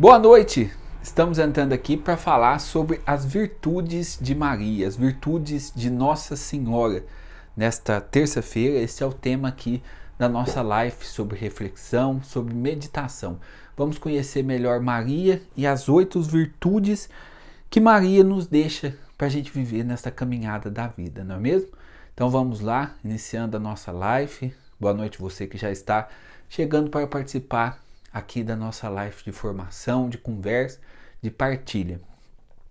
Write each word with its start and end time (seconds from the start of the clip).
Boa 0.00 0.18
noite! 0.18 0.72
Estamos 1.02 1.38
entrando 1.38 1.74
aqui 1.74 1.94
para 1.94 2.16
falar 2.16 2.58
sobre 2.58 3.02
as 3.04 3.26
virtudes 3.26 4.18
de 4.18 4.34
Maria, 4.34 4.88
as 4.88 4.96
virtudes 4.96 5.70
de 5.76 5.90
Nossa 5.90 6.36
Senhora. 6.36 7.04
Nesta 7.54 8.00
terça-feira, 8.00 8.78
esse 8.78 9.02
é 9.02 9.06
o 9.06 9.12
tema 9.12 9.48
aqui 9.48 9.82
da 10.18 10.26
nossa 10.26 10.62
live 10.62 11.04
sobre 11.04 11.38
reflexão, 11.38 12.22
sobre 12.22 12.54
meditação. 12.54 13.38
Vamos 13.76 13.98
conhecer 13.98 14.42
melhor 14.42 14.80
Maria 14.80 15.42
e 15.54 15.66
as 15.66 15.86
oito 15.86 16.22
virtudes 16.22 17.10
que 17.68 17.78
Maria 17.78 18.24
nos 18.24 18.46
deixa 18.46 18.96
para 19.18 19.26
a 19.26 19.30
gente 19.30 19.52
viver 19.52 19.84
nesta 19.84 20.10
caminhada 20.10 20.70
da 20.70 20.86
vida, 20.86 21.22
não 21.22 21.34
é 21.34 21.40
mesmo? 21.40 21.72
Então 22.14 22.30
vamos 22.30 22.60
lá, 22.60 22.94
iniciando 23.04 23.58
a 23.58 23.60
nossa 23.60 23.92
live. 23.92 24.54
Boa 24.80 24.94
noite, 24.94 25.20
você 25.20 25.46
que 25.46 25.58
já 25.58 25.70
está 25.70 26.08
chegando 26.48 26.88
para 26.88 27.06
participar 27.06 27.89
aqui 28.12 28.42
da 28.42 28.56
nossa 28.56 28.88
live 28.88 29.16
de 29.24 29.32
formação, 29.32 30.08
de 30.08 30.18
conversa, 30.18 30.78
de 31.22 31.30
partilha. 31.30 32.00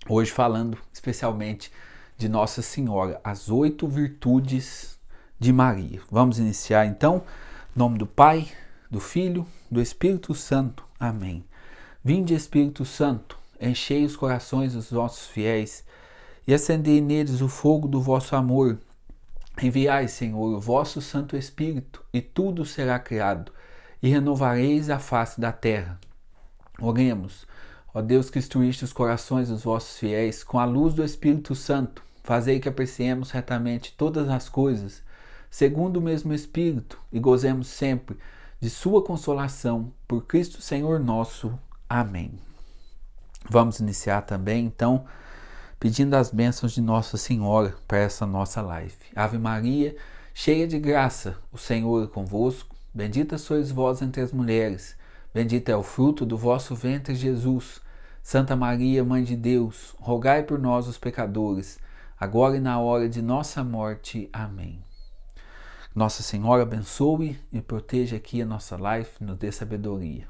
Hoje 0.07 0.31
falando 0.31 0.77
especialmente 0.91 1.71
de 2.17 2.27
Nossa 2.27 2.61
Senhora, 2.61 3.19
as 3.23 3.49
oito 3.49 3.87
virtudes 3.87 4.99
de 5.39 5.53
Maria. 5.53 6.01
Vamos 6.11 6.39
iniciar 6.39 6.85
então. 6.85 7.23
Em 7.75 7.79
nome 7.79 7.97
do 7.97 8.05
Pai, 8.05 8.47
do 8.91 8.99
Filho, 8.99 9.45
do 9.71 9.81
Espírito 9.81 10.33
Santo. 10.33 10.83
Amém. 10.99 11.45
Vinde, 12.03 12.33
Espírito 12.33 12.83
Santo, 12.83 13.37
enchei 13.59 14.03
os 14.03 14.15
corações 14.15 14.73
dos 14.73 14.91
vossos 14.91 15.27
fiéis 15.27 15.85
e 16.47 16.53
acendei 16.53 16.99
neles 16.99 17.41
o 17.41 17.47
fogo 17.47 17.87
do 17.87 18.01
vosso 18.01 18.35
amor. 18.35 18.79
Enviai, 19.61 20.07
Senhor, 20.07 20.55
o 20.55 20.59
vosso 20.59 21.01
Santo 21.01 21.37
Espírito, 21.37 22.03
e 22.13 22.21
tudo 22.21 22.65
será 22.65 22.97
criado 22.97 23.51
e 24.01 24.09
renovareis 24.09 24.89
a 24.89 24.99
face 24.99 25.39
da 25.39 25.51
terra. 25.51 25.99
Oremos, 26.79 27.45
ó 27.93 28.01
Deus 28.01 28.29
que 28.29 28.39
instruíste 28.39 28.83
os 28.83 28.93
corações 28.93 29.49
dos 29.49 29.63
vossos 29.63 29.97
fiéis 29.97 30.43
com 30.43 30.59
a 30.59 30.65
luz 30.65 30.93
do 30.93 31.03
Espírito 31.03 31.55
Santo, 31.55 32.03
fazei 32.23 32.59
que 32.59 32.69
apreciemos 32.69 33.31
retamente 33.31 33.93
todas 33.97 34.29
as 34.29 34.47
coisas, 34.47 35.03
segundo 35.49 35.97
o 35.97 36.01
mesmo 36.01 36.33
Espírito, 36.33 36.99
e 37.11 37.19
gozemos 37.19 37.67
sempre 37.67 38.17
de 38.59 38.69
sua 38.69 39.03
consolação, 39.03 39.91
por 40.07 40.25
Cristo 40.25 40.61
Senhor 40.61 40.99
nosso. 40.99 41.57
Amém. 41.89 42.33
Vamos 43.49 43.79
iniciar 43.79 44.21
também, 44.21 44.65
então, 44.65 45.05
pedindo 45.79 46.13
as 46.15 46.29
bênçãos 46.29 46.73
de 46.73 46.81
Nossa 46.81 47.17
Senhora 47.17 47.73
para 47.87 47.99
essa 47.99 48.25
nossa 48.25 48.61
live. 48.61 48.95
Ave 49.15 49.37
Maria, 49.37 49.95
cheia 50.33 50.67
de 50.67 50.77
graça, 50.77 51.37
o 51.51 51.57
Senhor 51.57 52.03
é 52.03 52.07
convosco. 52.07 52.78
Bendita 52.93 53.37
sois 53.37 53.69
vós 53.69 54.01
entre 54.01 54.21
as 54.21 54.31
mulheres, 54.31 54.97
bendito 55.31 55.69
é 55.69 55.75
o 55.75 55.83
fruto 55.83 56.25
do 56.25 56.35
vosso 56.35 56.73
ventre, 56.73 57.13
Jesus. 57.13 57.79
Santa 58.21 58.55
Maria, 58.55 59.03
Mãe 59.03 59.23
de 59.23 59.35
Deus, 59.35 59.95
rogai 59.99 60.43
por 60.43 60.59
nós, 60.59 60.87
os 60.87 60.97
pecadores, 60.97 61.79
agora 62.19 62.57
e 62.57 62.59
na 62.59 62.79
hora 62.79 63.07
de 63.07 63.21
nossa 63.21 63.63
morte. 63.63 64.29
Amém. 64.33 64.83
Nossa 65.95 66.23
Senhora 66.23 66.63
abençoe 66.63 67.39
e 67.51 67.61
proteja 67.61 68.17
aqui 68.17 68.41
a 68.41 68.45
nossa 68.45 68.75
life, 68.75 69.23
nos 69.23 69.37
dê 69.37 69.51
sabedoria. 69.51 70.27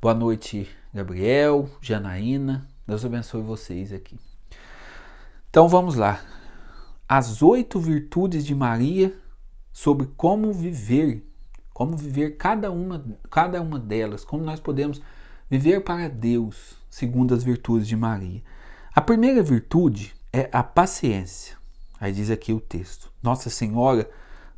Boa 0.00 0.14
noite, 0.14 0.68
Gabriel, 0.92 1.68
Janaína. 1.80 2.68
Deus 2.86 3.04
abençoe 3.04 3.42
vocês 3.42 3.92
aqui. 3.92 4.18
Então 5.50 5.68
vamos 5.68 5.94
lá. 5.94 6.20
As 7.08 7.42
oito 7.42 7.78
virtudes 7.78 8.44
de 8.44 8.54
Maria 8.54 9.16
sobre 9.72 10.06
como 10.16 10.52
viver 10.52 11.24
como 11.76 11.94
viver 11.94 12.38
cada 12.38 12.72
uma, 12.72 13.04
cada 13.30 13.60
uma 13.60 13.78
delas, 13.78 14.24
como 14.24 14.42
nós 14.42 14.58
podemos 14.58 14.98
viver 15.50 15.84
para 15.84 16.08
Deus, 16.08 16.74
segundo 16.88 17.34
as 17.34 17.44
virtudes 17.44 17.86
de 17.86 17.94
Maria. 17.94 18.42
A 18.94 19.02
primeira 19.02 19.42
virtude 19.42 20.14
é 20.32 20.48
a 20.52 20.62
paciência. 20.62 21.54
Aí 22.00 22.14
diz 22.14 22.30
aqui 22.30 22.50
o 22.50 22.60
texto: 22.60 23.12
Nossa 23.22 23.50
Senhora 23.50 24.08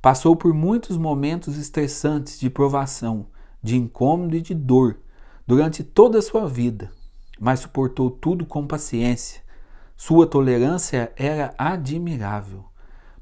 passou 0.01 0.37
por 0.37 0.55
muitos 0.55 0.97
momentos 0.97 1.59
estressantes 1.59 2.39
de 2.39 2.49
provação, 2.49 3.27
de 3.61 3.77
incômodo 3.77 4.37
e 4.37 4.41
de 4.41 4.55
dor 4.55 5.01
durante 5.45 5.83
toda 5.83 6.21
a 6.21 6.23
sua 6.23 6.47
vida, 6.47 6.89
mas 7.41 7.59
suportou 7.59 8.13
tudo 8.13 8.47
com 8.47 8.65
paciência. 8.65 9.43
Sua 9.97 10.25
tolerância 10.25 11.13
era 11.17 11.53
admirável. 11.59 12.65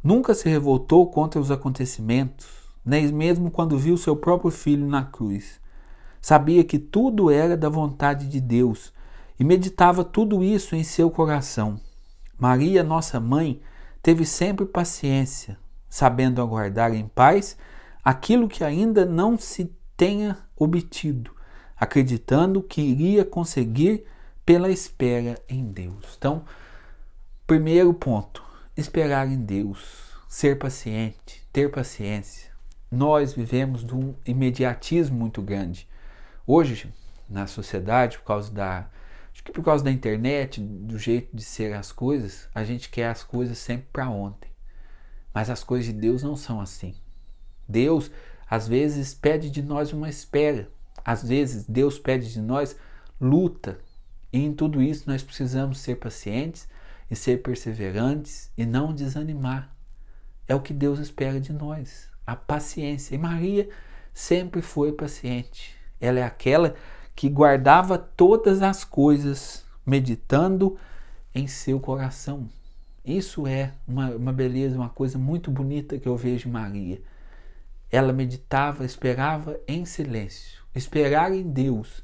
Nunca 0.04 0.34
se 0.34 0.50
revoltou 0.50 1.10
contra 1.10 1.40
os 1.40 1.50
acontecimentos, 1.50 2.65
nem 2.86 3.12
mesmo 3.12 3.50
quando 3.50 3.76
viu 3.76 3.96
seu 3.96 4.14
próprio 4.14 4.52
filho 4.52 4.86
na 4.86 5.04
cruz. 5.04 5.60
Sabia 6.22 6.62
que 6.62 6.78
tudo 6.78 7.32
era 7.32 7.56
da 7.56 7.68
vontade 7.68 8.28
de 8.28 8.40
Deus 8.40 8.92
e 9.38 9.44
meditava 9.44 10.04
tudo 10.04 10.42
isso 10.44 10.76
em 10.76 10.84
seu 10.84 11.10
coração. 11.10 11.80
Maria, 12.38 12.84
nossa 12.84 13.18
mãe, 13.18 13.60
teve 14.00 14.24
sempre 14.24 14.64
paciência, 14.64 15.58
sabendo 15.88 16.40
aguardar 16.40 16.94
em 16.94 17.08
paz 17.08 17.56
aquilo 18.04 18.48
que 18.48 18.62
ainda 18.62 19.04
não 19.04 19.36
se 19.36 19.74
tenha 19.96 20.38
obtido, 20.56 21.32
acreditando 21.76 22.62
que 22.62 22.80
iria 22.80 23.24
conseguir 23.24 24.04
pela 24.44 24.70
espera 24.70 25.36
em 25.48 25.64
Deus. 25.64 26.14
Então, 26.16 26.44
primeiro 27.48 27.92
ponto, 27.92 28.44
esperar 28.76 29.26
em 29.26 29.40
Deus, 29.40 30.12
ser 30.28 30.56
paciente, 30.56 31.42
ter 31.52 31.70
paciência 31.70 32.45
nós 32.90 33.32
vivemos 33.32 33.84
de 33.84 33.94
um 33.94 34.14
imediatismo 34.24 35.18
muito 35.18 35.42
grande. 35.42 35.88
Hoje, 36.46 36.92
na 37.28 37.46
sociedade, 37.46 38.18
por 38.18 38.24
causa 38.24 38.52
da 38.52 38.88
acho 39.32 39.44
que 39.44 39.52
por 39.52 39.64
causa 39.64 39.84
da 39.84 39.90
internet, 39.90 40.60
do 40.60 40.98
jeito 40.98 41.36
de 41.36 41.42
ser 41.42 41.74
as 41.74 41.92
coisas, 41.92 42.48
a 42.54 42.64
gente 42.64 42.88
quer 42.88 43.08
as 43.08 43.22
coisas 43.22 43.58
sempre 43.58 43.88
para 43.92 44.08
ontem. 44.08 44.50
Mas 45.34 45.50
as 45.50 45.62
coisas 45.62 45.86
de 45.86 45.92
Deus 45.92 46.22
não 46.22 46.36
são 46.36 46.60
assim. 46.60 46.94
Deus 47.68 48.10
às 48.48 48.66
vezes 48.66 49.12
pede 49.12 49.50
de 49.50 49.62
nós 49.62 49.92
uma 49.92 50.08
espera. 50.08 50.70
Às 51.04 51.28
vezes 51.28 51.66
Deus 51.66 51.98
pede 51.98 52.32
de 52.32 52.40
nós 52.40 52.76
luta. 53.20 53.78
E 54.32 54.38
em 54.38 54.54
tudo 54.54 54.80
isso 54.80 55.04
nós 55.06 55.22
precisamos 55.22 55.80
ser 55.80 55.96
pacientes 55.96 56.68
e 57.10 57.16
ser 57.16 57.42
perseverantes 57.42 58.50
e 58.56 58.64
não 58.64 58.94
desanimar. 58.94 59.74
É 60.48 60.54
o 60.54 60.60
que 60.60 60.72
Deus 60.72 60.98
espera 60.98 61.40
de 61.40 61.52
nós 61.52 62.15
a 62.26 62.34
paciência. 62.34 63.14
E 63.14 63.18
Maria 63.18 63.68
sempre 64.12 64.60
foi 64.60 64.92
paciente. 64.92 65.76
Ela 66.00 66.20
é 66.20 66.22
aquela 66.22 66.74
que 67.14 67.28
guardava 67.28 67.96
todas 67.96 68.62
as 68.62 68.84
coisas, 68.84 69.64
meditando 69.84 70.76
em 71.34 71.46
seu 71.46 71.78
coração. 71.78 72.48
Isso 73.04 73.46
é 73.46 73.72
uma, 73.86 74.10
uma 74.10 74.32
beleza, 74.32 74.76
uma 74.76 74.88
coisa 74.88 75.16
muito 75.16 75.50
bonita 75.50 75.98
que 75.98 76.08
eu 76.08 76.16
vejo 76.16 76.48
em 76.48 76.52
Maria. 76.52 77.00
Ela 77.90 78.12
meditava, 78.12 78.84
esperava 78.84 79.58
em 79.68 79.84
silêncio. 79.84 80.62
Esperar 80.74 81.32
em 81.32 81.42
Deus 81.42 82.02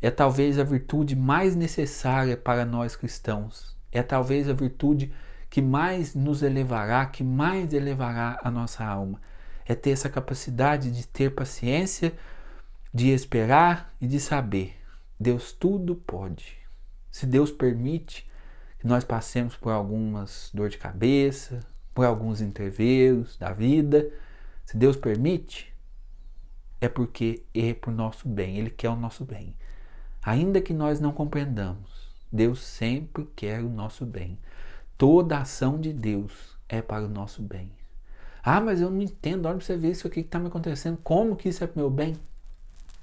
é 0.00 0.10
talvez 0.10 0.58
a 0.58 0.64
virtude 0.64 1.16
mais 1.16 1.56
necessária 1.56 2.36
para 2.36 2.66
nós 2.66 2.94
cristãos. 2.94 3.74
É 3.90 4.02
talvez 4.02 4.48
a 4.48 4.52
virtude 4.52 5.12
que 5.48 5.62
mais 5.62 6.14
nos 6.14 6.42
elevará, 6.42 7.06
que 7.06 7.24
mais 7.24 7.72
elevará 7.72 8.38
a 8.42 8.50
nossa 8.50 8.84
alma 8.84 9.20
é 9.66 9.74
ter 9.74 9.90
essa 9.90 10.08
capacidade 10.08 10.90
de 10.90 11.06
ter 11.06 11.34
paciência, 11.34 12.12
de 12.92 13.08
esperar 13.08 13.94
e 14.00 14.06
de 14.06 14.20
saber. 14.20 14.76
Deus 15.18 15.52
tudo 15.52 15.94
pode. 15.94 16.58
Se 17.10 17.26
Deus 17.26 17.50
permite 17.50 18.28
que 18.78 18.86
nós 18.86 19.04
passemos 19.04 19.56
por 19.56 19.70
algumas 19.70 20.50
dor 20.52 20.68
de 20.68 20.78
cabeça, 20.78 21.60
por 21.94 22.04
alguns 22.04 22.40
interveios 22.40 23.36
da 23.36 23.52
vida, 23.52 24.10
se 24.64 24.76
Deus 24.76 24.96
permite, 24.96 25.72
é 26.80 26.88
porque 26.88 27.44
é 27.54 27.74
por 27.74 27.92
nosso 27.92 28.28
bem, 28.28 28.58
Ele 28.58 28.70
quer 28.70 28.90
o 28.90 28.96
nosso 28.96 29.24
bem. 29.24 29.54
Ainda 30.22 30.60
que 30.60 30.72
nós 30.72 30.98
não 30.98 31.12
compreendamos, 31.12 32.10
Deus 32.32 32.60
sempre 32.62 33.28
quer 33.36 33.60
o 33.60 33.68
nosso 33.68 34.06
bem. 34.06 34.38
Toda 34.96 35.38
ação 35.38 35.78
de 35.78 35.92
Deus 35.92 36.56
é 36.68 36.80
para 36.80 37.04
o 37.04 37.08
nosso 37.08 37.42
bem. 37.42 37.70
Ah, 38.42 38.60
mas 38.60 38.80
eu 38.80 38.90
não 38.90 39.00
entendo. 39.00 39.46
Olha 39.46 39.56
para 39.56 39.64
você 39.64 39.76
ver 39.76 39.92
isso 39.92 40.06
aqui 40.06 40.22
que 40.22 40.28
está 40.28 40.38
me 40.38 40.48
acontecendo. 40.48 40.98
Como 41.02 41.36
que 41.36 41.48
isso 41.48 41.62
é 41.62 41.70
meu 41.76 41.88
bem? 41.88 42.16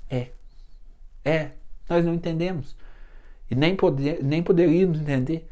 É. 0.09 0.31
É. 1.23 1.51
Nós 1.87 2.05
não 2.05 2.13
entendemos. 2.13 2.75
E 3.49 3.55
nem, 3.55 3.75
poder, 3.75 4.23
nem 4.23 4.43
poderíamos 4.43 4.99
entender. 4.99 5.49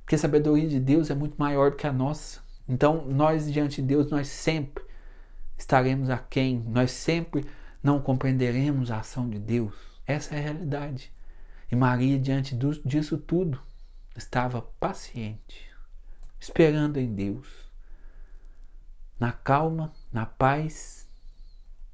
Porque 0.00 0.16
a 0.16 0.18
sabedoria 0.18 0.68
de 0.68 0.78
Deus 0.78 1.10
é 1.10 1.14
muito 1.14 1.36
maior 1.38 1.70
do 1.70 1.76
que 1.76 1.86
a 1.86 1.92
nossa. 1.92 2.40
Então, 2.68 3.06
nós 3.06 3.50
diante 3.50 3.80
de 3.80 3.88
Deus, 3.88 4.10
nós 4.10 4.28
sempre 4.28 4.84
estaremos 5.56 6.10
aquém. 6.10 6.62
Nós 6.68 6.90
sempre 6.90 7.46
não 7.82 8.00
compreenderemos 8.00 8.90
a 8.90 8.98
ação 8.98 9.28
de 9.30 9.38
Deus. 9.38 9.74
Essa 10.06 10.34
é 10.34 10.38
a 10.38 10.42
realidade. 10.42 11.10
E 11.70 11.76
Maria, 11.76 12.18
diante 12.18 12.54
disso 12.84 13.16
tudo, 13.16 13.58
estava 14.14 14.60
paciente, 14.78 15.70
esperando 16.38 16.98
em 16.98 17.14
Deus 17.14 17.61
na 19.18 19.32
calma, 19.32 19.92
na 20.12 20.26
paz 20.26 21.08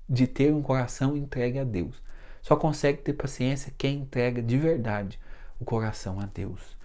de 0.08 0.26
ter 0.26 0.52
um 0.52 0.62
coração 0.62 1.16
entregue 1.16 1.58
a 1.58 1.64
Deus. 1.64 2.02
Só 2.40 2.56
consegue 2.56 3.02
ter 3.02 3.12
paciência 3.12 3.74
quem 3.76 4.00
entrega 4.00 4.42
de 4.42 4.56
verdade 4.56 5.20
o 5.60 5.64
coração 5.64 6.20
a 6.20 6.26
Deus. 6.26 6.76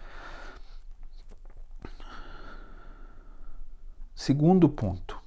Segundo 4.15 4.69
ponto. 4.69 5.21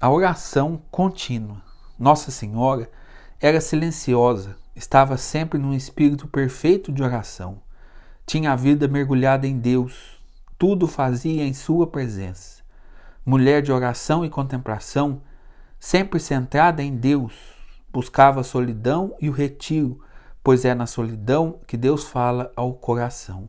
A 0.00 0.10
oração 0.10 0.82
contínua. 0.90 1.60
Nossa 1.98 2.30
Senhora 2.30 2.90
era 3.40 3.60
silenciosa, 3.60 4.56
estava 4.74 5.16
sempre 5.16 5.58
num 5.58 5.74
espírito 5.74 6.28
perfeito 6.28 6.92
de 6.92 7.02
oração. 7.02 7.60
Tinha 8.24 8.52
a 8.52 8.56
vida 8.56 8.86
mergulhada 8.86 9.46
em 9.46 9.58
Deus, 9.58 10.17
tudo 10.58 10.88
fazia 10.88 11.44
em 11.44 11.54
Sua 11.54 11.86
presença. 11.86 12.64
Mulher 13.24 13.62
de 13.62 13.70
oração 13.70 14.24
e 14.24 14.28
contemplação, 14.28 15.22
sempre 15.78 16.18
centrada 16.18 16.82
em 16.82 16.96
Deus, 16.96 17.32
buscava 17.92 18.40
a 18.40 18.44
solidão 18.44 19.14
e 19.20 19.28
o 19.28 19.32
retiro, 19.32 20.00
pois 20.42 20.64
é 20.64 20.74
na 20.74 20.86
solidão 20.86 21.60
que 21.66 21.76
Deus 21.76 22.04
fala 22.04 22.52
ao 22.56 22.74
coração. 22.74 23.48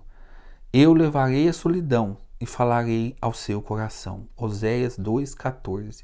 Eu 0.72 0.94
levarei 0.94 1.50
a 1.50 1.54
solidão 1.54 2.18
e 2.40 2.46
falarei 2.46 3.16
ao 3.20 3.34
seu 3.34 3.60
coração. 3.60 4.28
Oséias 4.38 4.98
2,14. 5.00 6.04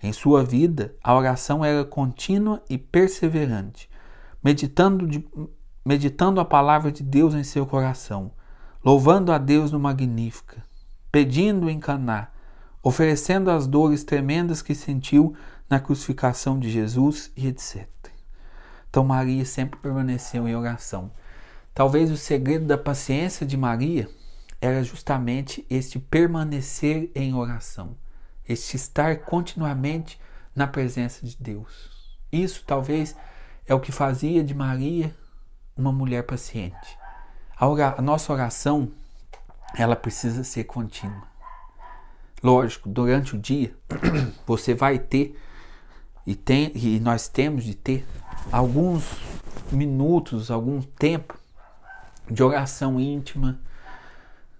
Em 0.00 0.12
sua 0.12 0.44
vida, 0.44 0.94
a 1.02 1.16
oração 1.16 1.64
era 1.64 1.84
contínua 1.84 2.62
e 2.70 2.78
perseverante, 2.78 3.90
meditando, 4.44 5.08
de, 5.08 5.26
meditando 5.84 6.38
a 6.38 6.44
palavra 6.44 6.92
de 6.92 7.02
Deus 7.02 7.34
em 7.34 7.42
seu 7.42 7.66
coração, 7.66 8.30
louvando 8.86 9.32
a 9.32 9.38
Deus 9.38 9.72
no 9.72 9.80
Magnífica, 9.80 10.64
pedindo 11.10 11.68
em 11.68 11.80
Caná, 11.80 12.28
oferecendo 12.82 13.50
as 13.50 13.66
dores 13.66 14.04
tremendas 14.04 14.62
que 14.62 14.74
sentiu 14.74 15.34
na 15.68 15.80
crucificação 15.80 16.58
de 16.58 16.70
Jesus 16.70 17.32
e 17.36 17.48
etc. 17.48 17.86
Então 18.88 19.04
Maria 19.04 19.44
sempre 19.44 19.80
permaneceu 19.80 20.46
em 20.46 20.54
oração. 20.54 21.10
Talvez 21.74 22.10
o 22.10 22.16
segredo 22.16 22.64
da 22.64 22.78
paciência 22.78 23.44
de 23.44 23.56
Maria 23.56 24.08
era 24.60 24.82
justamente 24.84 25.66
este 25.68 25.98
permanecer 25.98 27.10
em 27.14 27.34
oração 27.34 27.96
este 28.48 28.76
estar 28.76 29.18
continuamente 29.22 30.20
na 30.54 30.66
presença 30.66 31.26
de 31.26 31.36
Deus. 31.36 32.16
Isso 32.30 32.62
talvez 32.64 33.16
é 33.66 33.74
o 33.74 33.80
que 33.80 33.90
fazia 33.90 34.44
de 34.44 34.54
Maria 34.54 35.14
uma 35.76 35.92
mulher 35.92 36.22
paciente. 36.24 36.96
A, 37.58 38.02
nossa 38.02 38.32
oração, 38.32 38.90
ela 39.74 39.96
precisa 39.96 40.44
ser 40.44 40.64
contínua. 40.64 41.22
Lógico, 42.42 42.88
durante 42.88 43.34
o 43.34 43.38
dia 43.38 43.74
você 44.46 44.74
vai 44.74 44.98
ter 44.98 45.38
e, 46.26 46.34
tem, 46.34 46.70
e 46.74 47.00
nós 47.00 47.28
temos 47.28 47.64
de 47.64 47.74
ter 47.74 48.06
alguns 48.52 49.04
minutos, 49.72 50.50
algum 50.50 50.82
tempo 50.82 51.38
de 52.30 52.42
oração 52.42 53.00
íntima, 53.00 53.58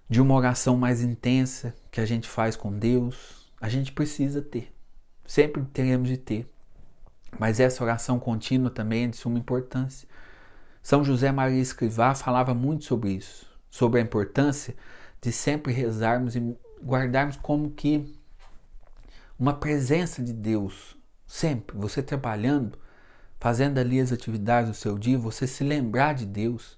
de 0.09 0.19
uma 0.19 0.33
oração 0.33 0.75
mais 0.75 1.01
intensa 1.01 1.75
que 1.91 2.01
a 2.01 2.05
gente 2.05 2.27
faz 2.27 2.55
com 2.55 2.71
Deus, 2.71 3.51
a 3.61 3.69
gente 3.69 3.91
precisa 3.91 4.41
ter. 4.41 4.73
Sempre 5.25 5.63
teremos 5.65 6.07
de 6.07 6.17
ter. 6.17 6.51
Mas 7.37 7.59
essa 7.59 7.83
oração 7.83 8.17
contínua 8.17 8.71
também 8.71 9.03
é 9.03 9.07
de 9.07 9.17
suma 9.17 9.37
importância. 9.37 10.07
São 10.81 11.03
José 11.03 11.31
Maria 11.31 11.61
Escrivá 11.61 12.15
falava 12.15 12.53
muito 12.53 12.85
sobre 12.85 13.11
isso, 13.11 13.45
sobre 13.69 13.99
a 13.99 14.03
importância 14.03 14.75
de 15.21 15.31
sempre 15.31 15.73
rezarmos 15.73 16.35
e 16.35 16.57
guardarmos 16.81 17.37
como 17.37 17.71
que 17.71 18.17
uma 19.39 19.53
presença 19.53 20.23
de 20.23 20.33
Deus, 20.33 20.97
sempre, 21.25 21.77
você 21.77 22.01
trabalhando, 22.01 22.77
fazendo 23.39 23.77
ali 23.77 23.99
as 23.99 24.11
atividades 24.11 24.71
do 24.71 24.75
seu 24.75 24.97
dia, 24.97 25.17
você 25.17 25.45
se 25.45 25.63
lembrar 25.63 26.13
de 26.13 26.25
Deus 26.25 26.77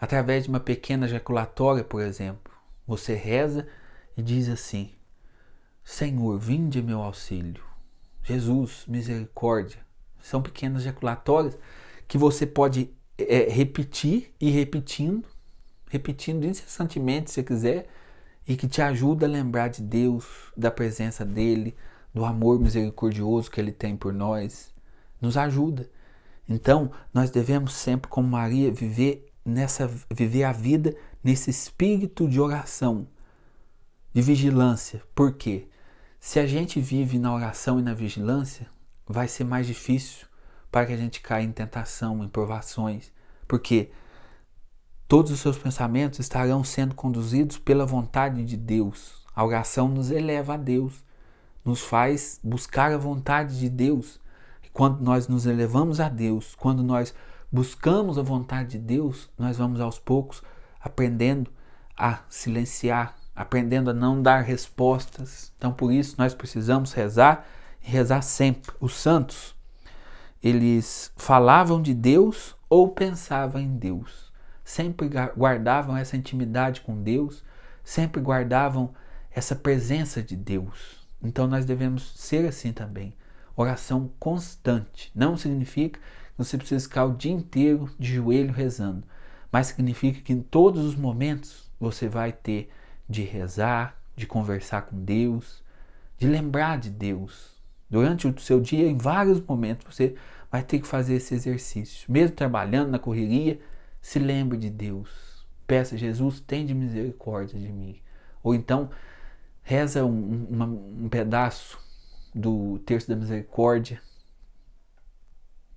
através 0.00 0.44
de 0.44 0.50
uma 0.50 0.60
pequena 0.60 1.06
ejaculatória, 1.06 1.82
por 1.82 2.02
exemplo. 2.02 2.52
Você 2.86 3.14
reza 3.14 3.66
e 4.16 4.22
diz 4.22 4.48
assim: 4.48 4.92
Senhor, 5.84 6.38
vinde 6.38 6.82
meu 6.82 7.00
auxílio. 7.02 7.62
Jesus, 8.22 8.84
misericórdia. 8.86 9.80
São 10.20 10.42
pequenas 10.42 10.82
ejaculatórias 10.82 11.56
que 12.06 12.18
você 12.18 12.46
pode 12.46 12.90
é, 13.18 13.48
repetir 13.50 14.32
e 14.40 14.50
repetindo, 14.50 15.26
repetindo 15.90 16.44
incessantemente 16.44 17.30
se 17.30 17.42
quiser, 17.42 17.88
e 18.46 18.56
que 18.56 18.68
te 18.68 18.80
ajuda 18.80 19.26
a 19.26 19.28
lembrar 19.28 19.68
de 19.68 19.82
Deus, 19.82 20.24
da 20.56 20.70
presença 20.70 21.24
dele, 21.24 21.76
do 22.14 22.24
amor 22.24 22.58
misericordioso 22.58 23.50
que 23.50 23.60
ele 23.60 23.72
tem 23.72 23.96
por 23.96 24.12
nós. 24.12 24.72
Nos 25.20 25.36
ajuda. 25.36 25.90
Então, 26.48 26.90
nós 27.12 27.30
devemos 27.30 27.74
sempre, 27.74 28.08
como 28.08 28.26
Maria, 28.26 28.72
viver 28.72 29.30
nessa 29.44 29.90
viver 30.10 30.44
a 30.44 30.52
vida 30.52 30.94
nesse 31.22 31.50
espírito 31.50 32.28
de 32.28 32.40
oração, 32.40 33.06
de 34.14 34.22
vigilância. 34.22 35.02
Por 35.14 35.32
quê? 35.32 35.68
Se 36.20 36.38
a 36.38 36.46
gente 36.46 36.80
vive 36.80 37.18
na 37.18 37.34
oração 37.34 37.78
e 37.78 37.82
na 37.82 37.92
vigilância, 37.92 38.66
vai 39.06 39.28
ser 39.28 39.44
mais 39.44 39.66
difícil 39.66 40.27
para 40.70 40.86
que 40.86 40.92
a 40.92 40.96
gente 40.96 41.20
caia 41.20 41.44
em 41.44 41.52
tentação, 41.52 42.22
em 42.22 42.28
provações, 42.28 43.12
porque 43.46 43.90
todos 45.06 45.32
os 45.32 45.40
seus 45.40 45.58
pensamentos 45.58 46.18
estarão 46.18 46.62
sendo 46.62 46.94
conduzidos 46.94 47.58
pela 47.58 47.86
vontade 47.86 48.44
de 48.44 48.56
Deus. 48.56 49.24
A 49.34 49.44
oração 49.44 49.88
nos 49.88 50.10
eleva 50.10 50.54
a 50.54 50.56
Deus, 50.56 51.04
nos 51.64 51.80
faz 51.80 52.40
buscar 52.42 52.92
a 52.92 52.98
vontade 52.98 53.58
de 53.58 53.68
Deus. 53.68 54.20
E 54.62 54.68
quando 54.68 55.00
nós 55.00 55.28
nos 55.28 55.46
elevamos 55.46 56.00
a 56.00 56.08
Deus, 56.08 56.54
quando 56.54 56.82
nós 56.82 57.14
buscamos 57.50 58.18
a 58.18 58.22
vontade 58.22 58.72
de 58.72 58.78
Deus, 58.78 59.30
nós 59.38 59.56
vamos 59.56 59.80
aos 59.80 59.98
poucos 59.98 60.42
aprendendo 60.80 61.50
a 61.96 62.20
silenciar 62.28 63.18
aprendendo 63.38 63.90
a 63.90 63.94
não 63.94 64.20
dar 64.20 64.40
respostas. 64.40 65.52
Então, 65.56 65.72
por 65.72 65.92
isso, 65.92 66.16
nós 66.18 66.34
precisamos 66.34 66.92
rezar 66.92 67.46
e 67.80 67.88
rezar 67.88 68.20
sempre. 68.20 68.72
Os 68.80 68.96
santos, 68.96 69.54
eles 70.42 71.12
falavam 71.16 71.82
de 71.82 71.94
Deus 71.94 72.56
ou 72.68 72.88
pensavam 72.88 73.60
em 73.60 73.76
Deus. 73.76 74.32
Sempre 74.64 75.08
guardavam 75.36 75.96
essa 75.96 76.16
intimidade 76.16 76.82
com 76.82 77.02
Deus, 77.02 77.42
sempre 77.82 78.20
guardavam 78.20 78.94
essa 79.30 79.56
presença 79.56 80.22
de 80.22 80.36
Deus. 80.36 81.06
Então, 81.22 81.46
nós 81.46 81.64
devemos 81.64 82.12
ser 82.16 82.46
assim 82.46 82.72
também. 82.72 83.14
Oração 83.56 84.10
constante. 84.20 85.10
Não 85.14 85.36
significa 85.36 85.98
que 85.98 86.04
você 86.36 86.56
precisa 86.56 86.86
ficar 86.86 87.04
o 87.06 87.16
dia 87.16 87.32
inteiro 87.32 87.90
de 87.98 88.14
joelho 88.14 88.52
rezando, 88.52 89.04
mas 89.50 89.68
significa 89.68 90.20
que 90.20 90.32
em 90.32 90.42
todos 90.42 90.84
os 90.84 90.94
momentos 90.94 91.68
você 91.80 92.08
vai 92.08 92.30
ter 92.32 92.70
de 93.08 93.22
rezar, 93.22 93.96
de 94.14 94.26
conversar 94.26 94.82
com 94.82 95.02
Deus, 95.02 95.62
de 96.18 96.26
lembrar 96.26 96.78
de 96.78 96.90
Deus. 96.90 97.57
Durante 97.90 98.26
o 98.26 98.38
seu 98.38 98.60
dia, 98.60 98.86
em 98.86 98.98
vários 98.98 99.40
momentos, 99.40 99.94
você 99.94 100.14
vai 100.50 100.62
ter 100.62 100.78
que 100.78 100.86
fazer 100.86 101.14
esse 101.14 101.34
exercício. 101.34 102.10
Mesmo 102.10 102.36
trabalhando 102.36 102.90
na 102.90 102.98
correria, 102.98 103.58
se 104.00 104.18
lembre 104.18 104.58
de 104.58 104.70
Deus. 104.70 105.46
Peça, 105.66 105.96
Jesus, 105.96 106.40
tem 106.40 106.66
de 106.66 106.74
misericórdia 106.74 107.58
de 107.58 107.70
mim. 107.70 108.00
Ou 108.42 108.54
então, 108.54 108.90
reza 109.62 110.04
um, 110.04 111.04
um 111.04 111.08
pedaço 111.08 111.78
do 112.34 112.78
terço 112.80 113.08
da 113.08 113.16
misericórdia. 113.16 114.00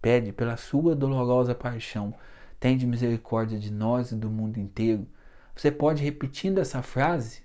Pede 0.02 0.32
pela 0.32 0.58
sua 0.58 0.96
dolorosa 0.96 1.54
paixão, 1.54 2.14
tem 2.60 2.78
de 2.78 2.86
misericórdia 2.86 3.60
de 3.60 3.72
nós 3.72 4.12
e 4.12 4.16
do 4.16 4.30
mundo 4.30 4.60
inteiro. 4.60 5.08
Você 5.56 5.72
pode 5.72 6.04
repetindo 6.04 6.60
essa 6.60 6.82
frase, 6.82 7.44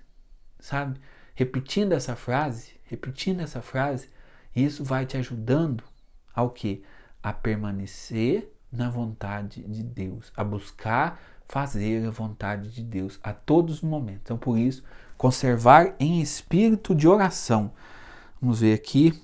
sabe? 0.58 0.98
Repetindo 1.34 1.92
essa 1.92 2.16
frase, 2.16 2.74
repetindo 2.84 3.40
essa 3.40 3.60
frase, 3.60 4.08
isso 4.56 4.82
vai 4.82 5.04
te 5.04 5.16
ajudando 5.16 5.84
ao 6.34 6.50
que? 6.50 6.82
A 7.22 7.32
permanecer 7.32 8.52
na 8.72 8.90
vontade 8.90 9.62
de 9.62 9.82
Deus, 9.82 10.32
a 10.36 10.42
buscar 10.42 11.20
fazer 11.48 12.06
a 12.06 12.10
vontade 12.10 12.70
de 12.70 12.82
Deus 12.82 13.20
a 13.22 13.32
todos 13.32 13.76
os 13.76 13.82
momentos. 13.82 14.22
Então, 14.24 14.38
por 14.38 14.58
isso, 14.58 14.82
conservar 15.16 15.94
em 16.00 16.20
espírito 16.20 16.94
de 16.94 17.06
oração. 17.06 17.72
Vamos 18.40 18.60
ver 18.60 18.74
aqui. 18.74 19.20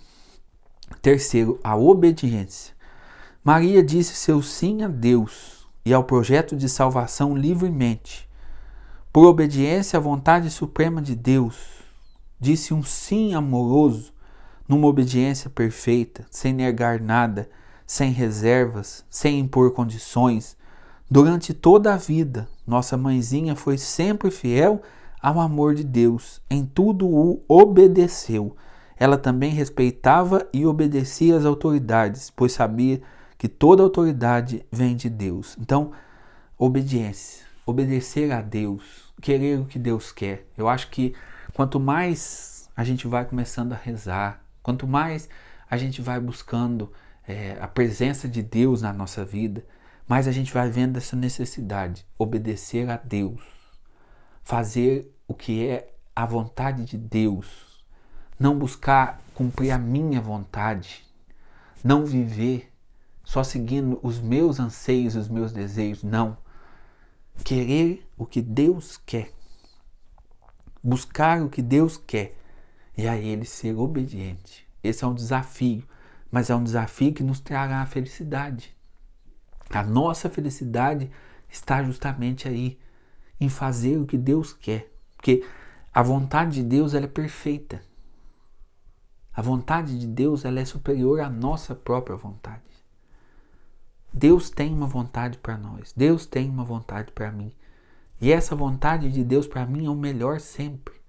Terceiro, 1.00 1.58
a 1.64 1.76
obediência. 1.76 2.74
Maria 3.42 3.82
disse 3.82 4.14
seu 4.14 4.42
sim 4.42 4.82
a 4.82 4.88
Deus 4.88 5.66
e 5.84 5.92
ao 5.92 6.04
projeto 6.04 6.54
de 6.56 6.68
salvação 6.68 7.36
livremente 7.36 8.30
por 9.12 9.26
obediência 9.26 9.98
à 9.98 10.00
vontade 10.00 10.50
suprema 10.50 11.02
de 11.02 11.14
Deus, 11.14 11.56
disse 12.40 12.72
um 12.72 12.82
sim 12.82 13.34
amoroso, 13.34 14.10
numa 14.68 14.86
obediência 14.86 15.50
perfeita, 15.50 16.24
sem 16.30 16.52
negar 16.52 17.00
nada, 17.00 17.48
sem 17.86 18.10
reservas, 18.10 19.04
sem 19.10 19.38
impor 19.38 19.72
condições. 19.72 20.56
Durante 21.10 21.52
toda 21.52 21.92
a 21.92 21.96
vida, 21.96 22.48
nossa 22.66 22.96
mãezinha 22.96 23.54
foi 23.54 23.76
sempre 23.76 24.30
fiel 24.30 24.80
ao 25.20 25.38
amor 25.38 25.74
de 25.74 25.84
Deus, 25.84 26.40
em 26.50 26.64
tudo 26.64 27.06
o 27.06 27.42
obedeceu. 27.46 28.56
ela 28.98 29.18
também 29.18 29.50
respeitava 29.50 30.46
e 30.52 30.64
obedecia 30.64 31.36
às 31.36 31.44
autoridades, 31.44 32.30
pois 32.30 32.52
sabia 32.52 33.02
que 33.36 33.48
toda 33.48 33.82
autoridade 33.82 34.64
vem 34.70 34.94
de 34.94 35.10
Deus. 35.10 35.56
Então, 35.60 35.90
obediência, 36.56 37.44
obedecer 37.66 38.30
a 38.30 38.40
Deus, 38.40 39.12
querer 39.20 39.58
o 39.58 39.64
que 39.64 39.78
Deus 39.78 40.12
quer. 40.12 40.46
Eu 40.56 40.68
acho 40.68 40.88
que 40.88 41.14
quanto 41.52 41.80
mais 41.80 42.70
a 42.76 42.84
gente 42.84 43.08
vai 43.08 43.24
começando 43.24 43.72
a 43.72 43.76
rezar, 43.76 44.41
quanto 44.62 44.86
mais 44.86 45.28
a 45.68 45.76
gente 45.76 46.00
vai 46.00 46.20
buscando 46.20 46.92
é, 47.26 47.56
a 47.60 47.66
presença 47.66 48.28
de 48.28 48.42
Deus 48.42 48.82
na 48.82 48.92
nossa 48.92 49.24
vida, 49.24 49.64
mais 50.06 50.28
a 50.28 50.32
gente 50.32 50.52
vai 50.52 50.68
vendo 50.70 50.98
essa 50.98 51.16
necessidade, 51.16 52.06
obedecer 52.18 52.88
a 52.90 52.96
Deus, 52.96 53.40
fazer 54.42 55.10
o 55.26 55.34
que 55.34 55.66
é 55.66 55.94
a 56.14 56.26
vontade 56.26 56.84
de 56.84 56.98
Deus, 56.98 57.84
não 58.38 58.58
buscar 58.58 59.20
cumprir 59.34 59.70
a 59.70 59.78
minha 59.78 60.20
vontade, 60.20 61.04
não 61.82 62.04
viver 62.04 62.70
só 63.24 63.42
seguindo 63.42 63.98
os 64.02 64.20
meus 64.20 64.60
anseios, 64.60 65.16
os 65.16 65.28
meus 65.28 65.52
desejos, 65.52 66.02
não. 66.02 66.36
Querer 67.44 68.06
o 68.18 68.26
que 68.26 68.42
Deus 68.42 69.00
quer, 69.06 69.32
buscar 70.82 71.40
o 71.40 71.48
que 71.48 71.62
Deus 71.62 71.96
quer 71.96 72.36
e 72.96 73.08
a 73.08 73.16
Ele 73.16 73.44
ser 73.44 73.76
obediente. 73.76 74.66
Esse 74.82 75.04
é 75.04 75.06
um 75.06 75.14
desafio, 75.14 75.84
mas 76.30 76.50
é 76.50 76.54
um 76.54 76.64
desafio 76.64 77.12
que 77.12 77.22
nos 77.22 77.40
trará 77.40 77.82
a 77.82 77.86
felicidade. 77.86 78.76
A 79.70 79.82
nossa 79.82 80.28
felicidade 80.28 81.10
está 81.48 81.82
justamente 81.82 82.48
aí, 82.48 82.78
em 83.40 83.48
fazer 83.48 83.98
o 83.98 84.06
que 84.06 84.16
Deus 84.16 84.52
quer, 84.52 84.92
porque 85.16 85.44
a 85.92 86.02
vontade 86.02 86.56
de 86.56 86.62
Deus 86.62 86.94
ela 86.94 87.06
é 87.06 87.08
perfeita. 87.08 87.82
A 89.34 89.42
vontade 89.42 89.98
de 89.98 90.06
Deus 90.06 90.44
ela 90.44 90.60
é 90.60 90.64
superior 90.64 91.20
à 91.20 91.28
nossa 91.28 91.74
própria 91.74 92.16
vontade. 92.16 92.62
Deus 94.12 94.50
tem 94.50 94.72
uma 94.72 94.86
vontade 94.86 95.38
para 95.38 95.56
nós. 95.56 95.92
Deus 95.96 96.26
tem 96.26 96.50
uma 96.50 96.64
vontade 96.64 97.12
para 97.12 97.32
mim. 97.32 97.52
E 98.20 98.30
essa 98.30 98.54
vontade 98.54 99.10
de 99.10 99.24
Deus 99.24 99.46
para 99.46 99.66
mim 99.66 99.86
é 99.86 99.90
o 99.90 99.94
melhor 99.94 100.38
sempre. 100.38 101.01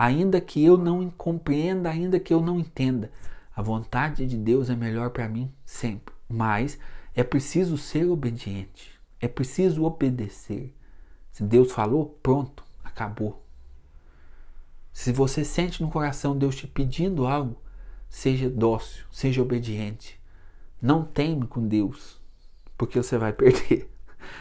Ainda 0.00 0.40
que 0.40 0.64
eu 0.64 0.78
não 0.78 1.10
compreenda, 1.10 1.90
ainda 1.90 2.20
que 2.20 2.32
eu 2.32 2.40
não 2.40 2.60
entenda, 2.60 3.10
a 3.54 3.60
vontade 3.60 4.28
de 4.28 4.36
Deus 4.36 4.70
é 4.70 4.76
melhor 4.76 5.10
para 5.10 5.28
mim 5.28 5.52
sempre. 5.64 6.14
Mas 6.28 6.78
é 7.16 7.24
preciso 7.24 7.76
ser 7.76 8.04
obediente. 8.04 8.92
É 9.20 9.26
preciso 9.26 9.82
obedecer. 9.82 10.72
Se 11.32 11.42
Deus 11.42 11.72
falou, 11.72 12.16
pronto, 12.22 12.62
acabou. 12.84 13.44
Se 14.92 15.10
você 15.10 15.44
sente 15.44 15.82
no 15.82 15.90
coração 15.90 16.38
Deus 16.38 16.54
te 16.54 16.68
pedindo 16.68 17.26
algo, 17.26 17.60
seja 18.08 18.48
dócil, 18.48 19.04
seja 19.10 19.42
obediente. 19.42 20.20
Não 20.80 21.02
teme 21.02 21.48
com 21.48 21.66
Deus, 21.66 22.20
porque 22.76 23.02
você 23.02 23.18
vai 23.18 23.32
perder. 23.34 23.90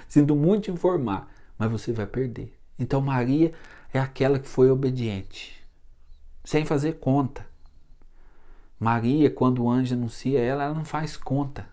Sinto 0.07 0.35
muito 0.35 0.69
informar, 0.69 1.33
mas 1.57 1.71
você 1.71 1.91
vai 1.91 2.05
perder. 2.05 2.55
Então 2.77 3.01
Maria 3.01 3.51
é 3.97 3.99
aquela 3.99 4.39
que 4.39 4.47
foi 4.47 4.69
obediente, 4.69 5.59
sem 6.43 6.65
fazer 6.65 6.99
conta. 6.99 7.45
Maria, 8.79 9.29
quando 9.29 9.63
o 9.63 9.69
anjo 9.69 9.95
anuncia 9.95 10.39
ela, 10.39 10.65
ela 10.65 10.73
não 10.73 10.85
faz 10.85 11.17
conta. 11.17 11.67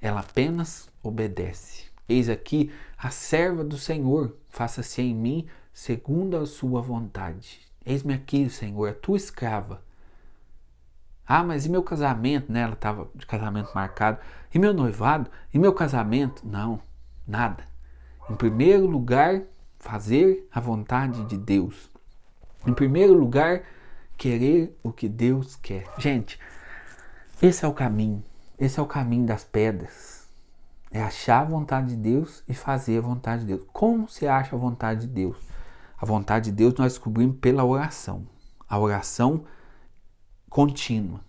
Ela 0.00 0.20
apenas 0.20 0.88
obedece. 1.02 1.86
Eis 2.06 2.28
aqui 2.28 2.70
a 2.98 3.10
serva 3.10 3.64
do 3.64 3.78
Senhor, 3.78 4.36
faça-se 4.50 5.00
em 5.00 5.14
mim 5.14 5.46
segundo 5.72 6.36
a 6.36 6.46
sua 6.46 6.82
vontade. 6.82 7.60
Eis-me 7.86 8.12
aqui, 8.12 8.50
Senhor, 8.50 8.90
a 8.90 8.94
tua 8.94 9.16
escrava. 9.16 9.82
Ah, 11.26 11.42
mas 11.42 11.64
e 11.64 11.70
meu 11.70 11.82
casamento? 11.82 12.52
Né? 12.52 12.60
Ela 12.60 12.74
estava 12.74 13.08
de 13.14 13.26
casamento 13.26 13.72
marcado. 13.74 14.18
E 14.52 14.58
meu 14.58 14.74
noivado? 14.74 15.30
E 15.52 15.58
meu 15.58 15.72
casamento? 15.72 16.46
Não, 16.46 16.80
nada. 17.26 17.66
Em 18.28 18.34
primeiro 18.34 18.86
lugar, 18.86 19.42
fazer 19.84 20.48
a 20.50 20.60
vontade 20.60 21.22
de 21.26 21.36
Deus. 21.36 21.90
Em 22.66 22.72
primeiro 22.72 23.12
lugar, 23.12 23.62
querer 24.16 24.74
o 24.82 24.90
que 24.90 25.06
Deus 25.10 25.56
quer. 25.56 25.84
Gente, 25.98 26.40
esse 27.42 27.66
é 27.66 27.68
o 27.68 27.74
caminho. 27.74 28.24
Esse 28.58 28.80
é 28.80 28.82
o 28.82 28.86
caminho 28.86 29.26
das 29.26 29.44
pedras. 29.44 30.26
É 30.90 31.02
achar 31.02 31.42
a 31.42 31.44
vontade 31.44 31.88
de 31.88 31.96
Deus 31.96 32.42
e 32.48 32.54
fazer 32.54 32.96
a 32.96 33.02
vontade 33.02 33.42
de 33.42 33.48
Deus. 33.48 33.62
Como 33.74 34.08
se 34.08 34.26
acha 34.26 34.56
a 34.56 34.58
vontade 34.58 35.02
de 35.02 35.08
Deus? 35.08 35.36
A 36.00 36.06
vontade 36.06 36.46
de 36.46 36.52
Deus 36.52 36.72
nós 36.74 36.94
descobrimos 36.94 37.36
pela 37.38 37.62
oração. 37.62 38.26
A 38.66 38.78
oração 38.78 39.44
contínua. 40.48 41.20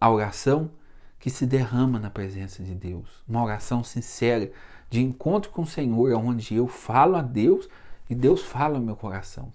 A 0.00 0.08
oração 0.08 0.70
que 1.18 1.30
se 1.30 1.44
derrama 1.44 1.98
na 1.98 2.10
presença 2.10 2.62
de 2.62 2.76
Deus. 2.76 3.24
Uma 3.28 3.42
oração 3.42 3.82
sincera, 3.82 4.52
de 4.88 5.02
encontro 5.02 5.50
com 5.50 5.62
o 5.62 5.66
Senhor, 5.66 6.12
onde 6.12 6.54
eu 6.54 6.68
falo 6.68 7.16
a 7.16 7.22
Deus 7.22 7.68
e 8.08 8.14
Deus 8.14 8.42
fala 8.42 8.76
ao 8.76 8.82
meu 8.82 8.96
coração. 8.96 9.52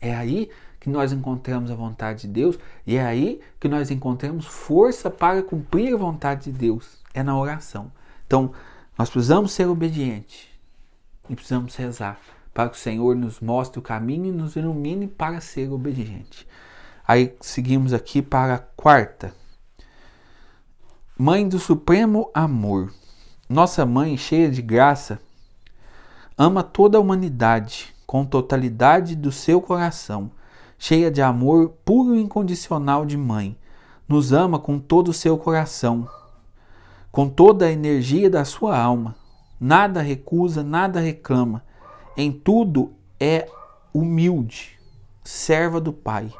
É 0.00 0.14
aí 0.14 0.50
que 0.78 0.88
nós 0.88 1.12
encontramos 1.12 1.70
a 1.70 1.74
vontade 1.74 2.22
de 2.22 2.28
Deus 2.28 2.58
e 2.86 2.96
é 2.96 3.04
aí 3.04 3.40
que 3.58 3.68
nós 3.68 3.90
encontramos 3.90 4.46
força 4.46 5.10
para 5.10 5.42
cumprir 5.42 5.94
a 5.94 5.98
vontade 5.98 6.50
de 6.50 6.52
Deus. 6.52 6.98
É 7.12 7.22
na 7.22 7.38
oração. 7.38 7.92
Então, 8.26 8.52
nós 8.96 9.10
precisamos 9.10 9.52
ser 9.52 9.66
obedientes 9.66 10.48
e 11.28 11.34
precisamos 11.34 11.76
rezar 11.76 12.18
para 12.54 12.68
que 12.70 12.76
o 12.76 12.80
Senhor 12.80 13.14
nos 13.14 13.40
mostre 13.40 13.78
o 13.78 13.82
caminho 13.82 14.26
e 14.26 14.32
nos 14.32 14.56
ilumine 14.56 15.06
para 15.06 15.40
ser 15.40 15.70
obediente. 15.70 16.46
Aí 17.06 17.34
seguimos 17.40 17.92
aqui 17.92 18.22
para 18.22 18.54
a 18.54 18.58
quarta. 18.58 19.34
Mãe 21.18 21.46
do 21.46 21.58
supremo 21.58 22.30
amor. 22.32 22.92
Nossa 23.48 23.84
mãe, 23.84 24.16
cheia 24.16 24.50
de 24.50 24.62
graça, 24.62 25.20
ama 26.42 26.62
toda 26.62 26.96
a 26.96 27.00
humanidade 27.02 27.94
com 28.06 28.24
totalidade 28.24 29.14
do 29.14 29.30
seu 29.30 29.60
coração, 29.60 30.30
cheia 30.78 31.10
de 31.10 31.20
amor 31.20 31.74
puro 31.84 32.14
e 32.14 32.22
incondicional 32.22 33.04
de 33.04 33.14
mãe. 33.14 33.54
Nos 34.08 34.32
ama 34.32 34.58
com 34.58 34.78
todo 34.78 35.08
o 35.08 35.12
seu 35.12 35.36
coração, 35.36 36.08
com 37.12 37.28
toda 37.28 37.66
a 37.66 37.70
energia 37.70 38.30
da 38.30 38.42
sua 38.42 38.78
alma. 38.78 39.14
Nada 39.60 40.00
recusa, 40.00 40.62
nada 40.62 40.98
reclama 40.98 41.62
em 42.16 42.32
tudo 42.32 42.94
é 43.20 43.46
humilde, 43.92 44.78
serva 45.22 45.78
do 45.78 45.92
Pai. 45.92 46.32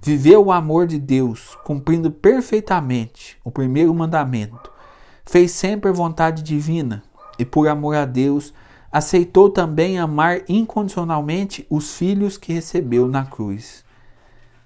Viveu 0.00 0.46
o 0.46 0.52
amor 0.52 0.86
de 0.86 1.00
Deus, 1.00 1.58
cumprindo 1.64 2.12
perfeitamente 2.12 3.36
o 3.42 3.50
primeiro 3.50 3.92
mandamento. 3.92 4.70
Fez 5.24 5.50
sempre 5.50 5.90
a 5.90 5.92
vontade 5.92 6.44
divina 6.44 7.02
e, 7.36 7.44
por 7.44 7.66
amor 7.66 7.96
a 7.96 8.04
Deus, 8.04 8.54
aceitou 8.92 9.48
também 9.48 9.98
amar 9.98 10.42
incondicionalmente 10.46 11.66
os 11.70 11.96
filhos 11.96 12.36
que 12.36 12.52
recebeu 12.52 13.08
na 13.08 13.24
cruz. 13.24 13.82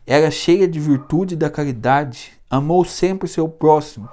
Era 0.04 0.30
cheia 0.30 0.66
de 0.66 0.80
virtude 0.80 1.37
da 1.37 1.49
caridade, 1.49 2.33
amou 2.50 2.85
sempre 2.85 3.28
seu 3.28 3.49
próximo, 3.49 4.09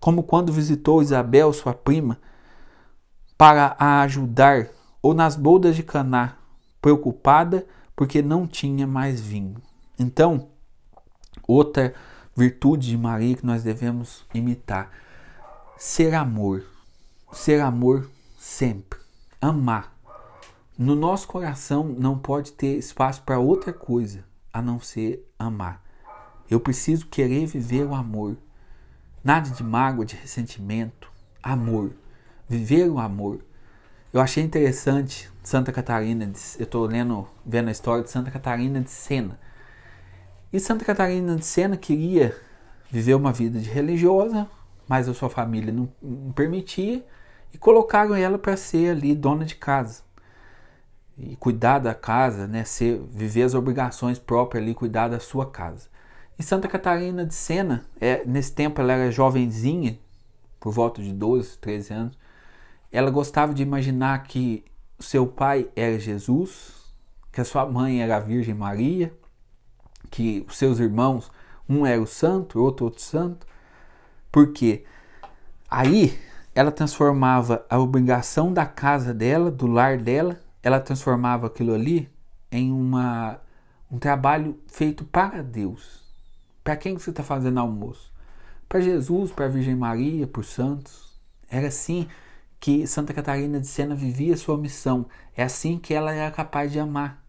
como 0.00 0.24
quando 0.24 0.52
visitou 0.52 1.00
Isabel, 1.00 1.52
sua 1.52 1.72
prima, 1.72 2.18
para 3.38 3.76
a 3.78 4.02
ajudar 4.02 4.68
ou 5.00 5.14
nas 5.14 5.36
boldas 5.36 5.76
de 5.76 5.82
Caná, 5.82 6.36
preocupada 6.80 7.64
porque 7.94 8.20
não 8.20 8.46
tinha 8.46 8.86
mais 8.86 9.20
vinho. 9.20 9.62
Então, 9.98 10.48
outra 11.46 11.94
virtude 12.36 12.88
de 12.88 12.98
Maria 12.98 13.36
que 13.36 13.46
nós 13.46 13.62
devemos 13.62 14.24
imitar, 14.34 14.90
ser 15.76 16.14
amor. 16.14 16.64
Ser 17.32 17.60
amor 17.60 18.10
sempre. 18.36 19.01
Amar. 19.42 19.92
No 20.78 20.94
nosso 20.94 21.26
coração 21.26 21.82
não 21.98 22.16
pode 22.16 22.52
ter 22.52 22.78
espaço 22.78 23.22
para 23.22 23.40
outra 23.40 23.72
coisa 23.72 24.24
a 24.52 24.62
não 24.62 24.78
ser 24.78 25.28
amar. 25.36 25.82
Eu 26.48 26.60
preciso 26.60 27.08
querer 27.08 27.44
viver 27.46 27.84
o 27.84 27.92
amor. 27.92 28.36
Nada 29.24 29.50
de 29.50 29.64
mágoa, 29.64 30.04
de 30.04 30.14
ressentimento. 30.14 31.10
Amor. 31.42 31.92
Viver 32.48 32.88
o 32.88 33.00
amor. 33.00 33.44
Eu 34.12 34.20
achei 34.20 34.44
interessante 34.44 35.28
Santa 35.42 35.72
Catarina, 35.72 36.24
de, 36.24 36.38
eu 36.60 36.64
estou 36.64 36.86
lendo, 36.86 37.26
vendo 37.44 37.66
a 37.66 37.72
história 37.72 38.04
de 38.04 38.10
Santa 38.10 38.30
Catarina 38.30 38.80
de 38.80 38.90
Sena. 38.90 39.40
E 40.52 40.60
Santa 40.60 40.84
Catarina 40.84 41.34
de 41.34 41.44
Sena 41.44 41.76
queria 41.76 42.36
viver 42.88 43.14
uma 43.14 43.32
vida 43.32 43.58
de 43.58 43.68
religiosa, 43.68 44.48
mas 44.86 45.08
a 45.08 45.14
sua 45.14 45.28
família 45.28 45.72
não, 45.72 45.92
não 46.00 46.30
permitia, 46.30 47.04
e 47.52 47.58
colocaram 47.58 48.14
ela 48.14 48.38
para 48.38 48.56
ser 48.56 48.90
ali 48.90 49.14
dona 49.14 49.44
de 49.44 49.54
casa. 49.54 50.02
E 51.16 51.36
cuidar 51.36 51.78
da 51.78 51.94
casa, 51.94 52.46
né, 52.46 52.64
ser, 52.64 53.00
viver 53.10 53.42
as 53.42 53.54
obrigações 53.54 54.18
próprias 54.18 54.62
ali, 54.62 54.74
cuidar 54.74 55.08
da 55.08 55.20
sua 55.20 55.50
casa. 55.50 55.88
E 56.38 56.42
Santa 56.42 56.66
Catarina 56.66 57.26
de 57.26 57.34
Sena, 57.34 57.84
é, 58.00 58.24
nesse 58.24 58.52
tempo 58.52 58.80
ela 58.80 58.94
era 58.94 59.10
jovenzinha, 59.10 59.98
por 60.58 60.72
volta 60.72 61.02
de 61.02 61.12
12, 61.12 61.58
13 61.58 61.92
anos, 61.92 62.18
ela 62.90 63.10
gostava 63.10 63.52
de 63.52 63.62
imaginar 63.62 64.22
que 64.22 64.64
seu 64.98 65.26
pai 65.26 65.68
era 65.74 65.98
Jesus, 65.98 66.82
que 67.30 67.40
a 67.40 67.44
sua 67.44 67.66
mãe 67.66 68.02
era 68.02 68.16
a 68.16 68.20
Virgem 68.20 68.54
Maria, 68.54 69.12
que 70.10 70.44
os 70.48 70.56
seus 70.56 70.78
irmãos, 70.78 71.30
Um 71.68 71.86
era 71.86 72.00
o 72.00 72.06
santo, 72.06 72.60
outro 72.60 72.84
outro 72.84 73.00
santo. 73.00 73.46
Porque 74.30 74.84
aí 75.70 76.18
ela 76.54 76.70
transformava 76.70 77.64
a 77.68 77.78
obrigação 77.78 78.52
da 78.52 78.66
casa 78.66 79.14
dela, 79.14 79.50
do 79.50 79.66
lar 79.66 79.96
dela, 79.96 80.38
ela 80.62 80.80
transformava 80.80 81.46
aquilo 81.46 81.74
ali 81.74 82.10
em 82.50 82.70
uma, 82.70 83.40
um 83.90 83.98
trabalho 83.98 84.58
feito 84.66 85.04
para 85.04 85.42
Deus. 85.42 86.02
Para 86.62 86.76
quem 86.76 86.96
você 86.96 87.10
está 87.10 87.22
fazendo 87.22 87.58
almoço? 87.58 88.12
Para 88.68 88.80
Jesus, 88.80 89.32
para 89.32 89.46
a 89.46 89.48
Virgem 89.48 89.74
Maria, 89.74 90.26
por 90.26 90.44
santos. 90.44 91.12
Era 91.50 91.68
assim 91.68 92.06
que 92.60 92.86
Santa 92.86 93.12
Catarina 93.12 93.58
de 93.58 93.66
Sena 93.66 93.94
vivia 93.94 94.36
sua 94.36 94.56
missão. 94.56 95.06
É 95.36 95.42
assim 95.42 95.78
que 95.78 95.92
ela 95.92 96.12
era 96.12 96.30
capaz 96.30 96.70
de 96.70 96.78
amar. 96.78 97.22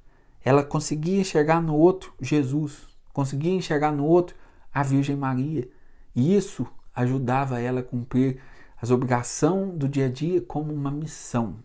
Ela 0.46 0.64
conseguia 0.64 1.22
enxergar 1.22 1.62
no 1.62 1.76
outro 1.76 2.14
Jesus, 2.22 2.88
conseguia 3.14 3.54
enxergar 3.54 3.92
no 3.92 4.06
outro 4.06 4.36
a 4.74 4.84
Virgem 4.84 5.16
Maria. 5.16 5.68
E 6.16 6.36
isso 6.36 6.68
ajudava 6.94 7.60
ela 7.60 7.80
a 7.80 7.84
cumprir 7.84 8.40
as 8.84 8.92
obrigações 8.92 9.78
do 9.78 9.88
dia 9.88 10.08
a 10.08 10.10
dia 10.10 10.42
como 10.42 10.74
uma 10.74 10.92
missão, 10.92 11.56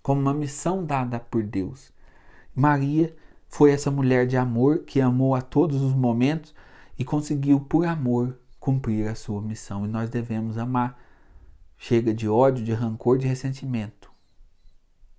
como 0.00 0.20
uma 0.20 0.32
missão 0.32 0.84
dada 0.84 1.18
por 1.18 1.42
Deus. 1.42 1.92
Maria 2.54 3.16
foi 3.48 3.72
essa 3.72 3.90
mulher 3.90 4.24
de 4.24 4.36
amor 4.36 4.84
que 4.84 5.00
amou 5.00 5.34
a 5.34 5.42
todos 5.42 5.82
os 5.82 5.92
momentos 5.92 6.54
e 6.96 7.04
conseguiu, 7.04 7.58
por 7.58 7.84
amor, 7.84 8.38
cumprir 8.60 9.08
a 9.08 9.16
sua 9.16 9.42
missão. 9.42 9.84
E 9.84 9.88
nós 9.88 10.08
devemos 10.08 10.56
amar. 10.56 11.02
Chega 11.76 12.14
de 12.14 12.28
ódio, 12.28 12.64
de 12.64 12.72
rancor, 12.72 13.18
de 13.18 13.26
ressentimento. 13.26 14.08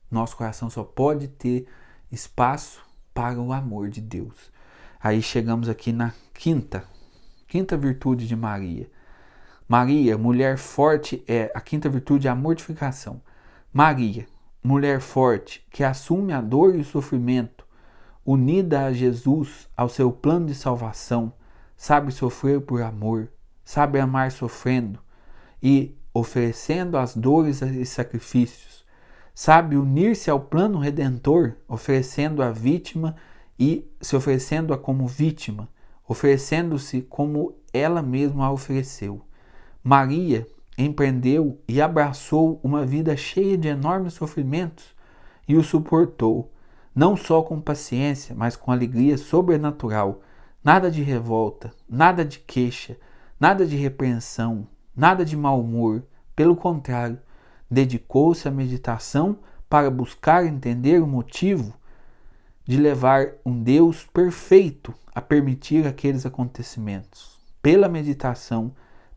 Nosso 0.09 0.37
coração 0.37 0.69
só 0.69 0.81
pode 0.81 1.27
ter 1.27 1.67
espaço 2.09 2.81
para 3.13 3.37
o 3.37 3.51
amor 3.51 3.89
de 3.89 3.99
Deus. 3.99 4.49
Aí 4.97 5.21
chegamos 5.21 5.67
aqui 5.67 5.91
na 5.91 6.13
quinta, 6.33 6.85
quinta 7.49 7.75
virtude 7.75 8.25
de 8.25 8.35
Maria, 8.37 8.89
Maria, 9.71 10.17
mulher 10.17 10.57
forte, 10.57 11.23
é 11.27 11.51
a 11.53 11.61
quinta 11.61 11.87
virtude 11.87 12.27
é 12.27 12.31
a 12.31 12.35
mortificação. 12.35 13.21
Maria, 13.71 14.25
mulher 14.63 14.99
forte, 14.99 15.63
que 15.69 15.83
assume 15.83 16.33
a 16.33 16.41
dor 16.41 16.75
e 16.75 16.79
o 16.79 16.83
sofrimento, 16.83 17.67
unida 18.25 18.85
a 18.85 18.91
Jesus, 18.91 19.69
ao 19.77 19.87
seu 19.87 20.11
plano 20.11 20.47
de 20.47 20.55
salvação, 20.55 21.31
sabe 21.77 22.11
sofrer 22.11 22.61
por 22.61 22.81
amor, 22.81 23.31
sabe 23.63 23.99
amar 23.99 24.31
sofrendo 24.31 24.99
e 25.61 25.95
oferecendo 26.11 26.97
as 26.97 27.15
dores 27.15 27.61
e 27.61 27.85
sacrifícios, 27.85 28.83
sabe 29.35 29.77
unir-se 29.77 30.31
ao 30.31 30.39
plano 30.39 30.79
redentor, 30.79 31.57
oferecendo 31.67 32.41
a 32.41 32.49
vítima 32.49 33.15
e 33.59 33.87
se 34.01 34.15
oferecendo-a 34.15 34.79
como 34.79 35.05
vítima, 35.05 35.69
oferecendo-se 36.07 37.03
como 37.03 37.53
ela 37.71 38.01
mesma 38.01 38.47
a 38.47 38.51
ofereceu. 38.51 39.28
Maria 39.83 40.47
empreendeu 40.77 41.59
e 41.67 41.81
abraçou 41.81 42.59
uma 42.63 42.85
vida 42.85 43.15
cheia 43.17 43.57
de 43.57 43.67
enormes 43.67 44.13
sofrimentos 44.13 44.85
e 45.47 45.55
o 45.55 45.63
suportou, 45.63 46.51
não 46.95 47.17
só 47.17 47.41
com 47.41 47.59
paciência, 47.59 48.35
mas 48.35 48.55
com 48.55 48.71
alegria 48.71 49.17
sobrenatural. 49.17 50.21
Nada 50.63 50.91
de 50.91 51.01
revolta, 51.01 51.71
nada 51.89 52.23
de 52.23 52.39
queixa, 52.39 52.97
nada 53.39 53.65
de 53.65 53.75
repreensão, 53.75 54.67
nada 54.95 55.23
de 55.23 55.35
mau 55.35 55.59
humor. 55.61 56.03
Pelo 56.35 56.55
contrário, 56.55 57.19
dedicou-se 57.69 58.47
à 58.47 58.51
meditação 58.51 59.39
para 59.69 59.89
buscar 59.89 60.45
entender 60.45 61.01
o 61.01 61.07
motivo 61.07 61.73
de 62.65 62.77
levar 62.77 63.29
um 63.45 63.61
Deus 63.63 64.05
perfeito 64.05 64.93
a 65.13 65.21
permitir 65.21 65.87
aqueles 65.87 66.25
acontecimentos. 66.25 67.39
Pela 67.61 67.89
meditação, 67.89 68.71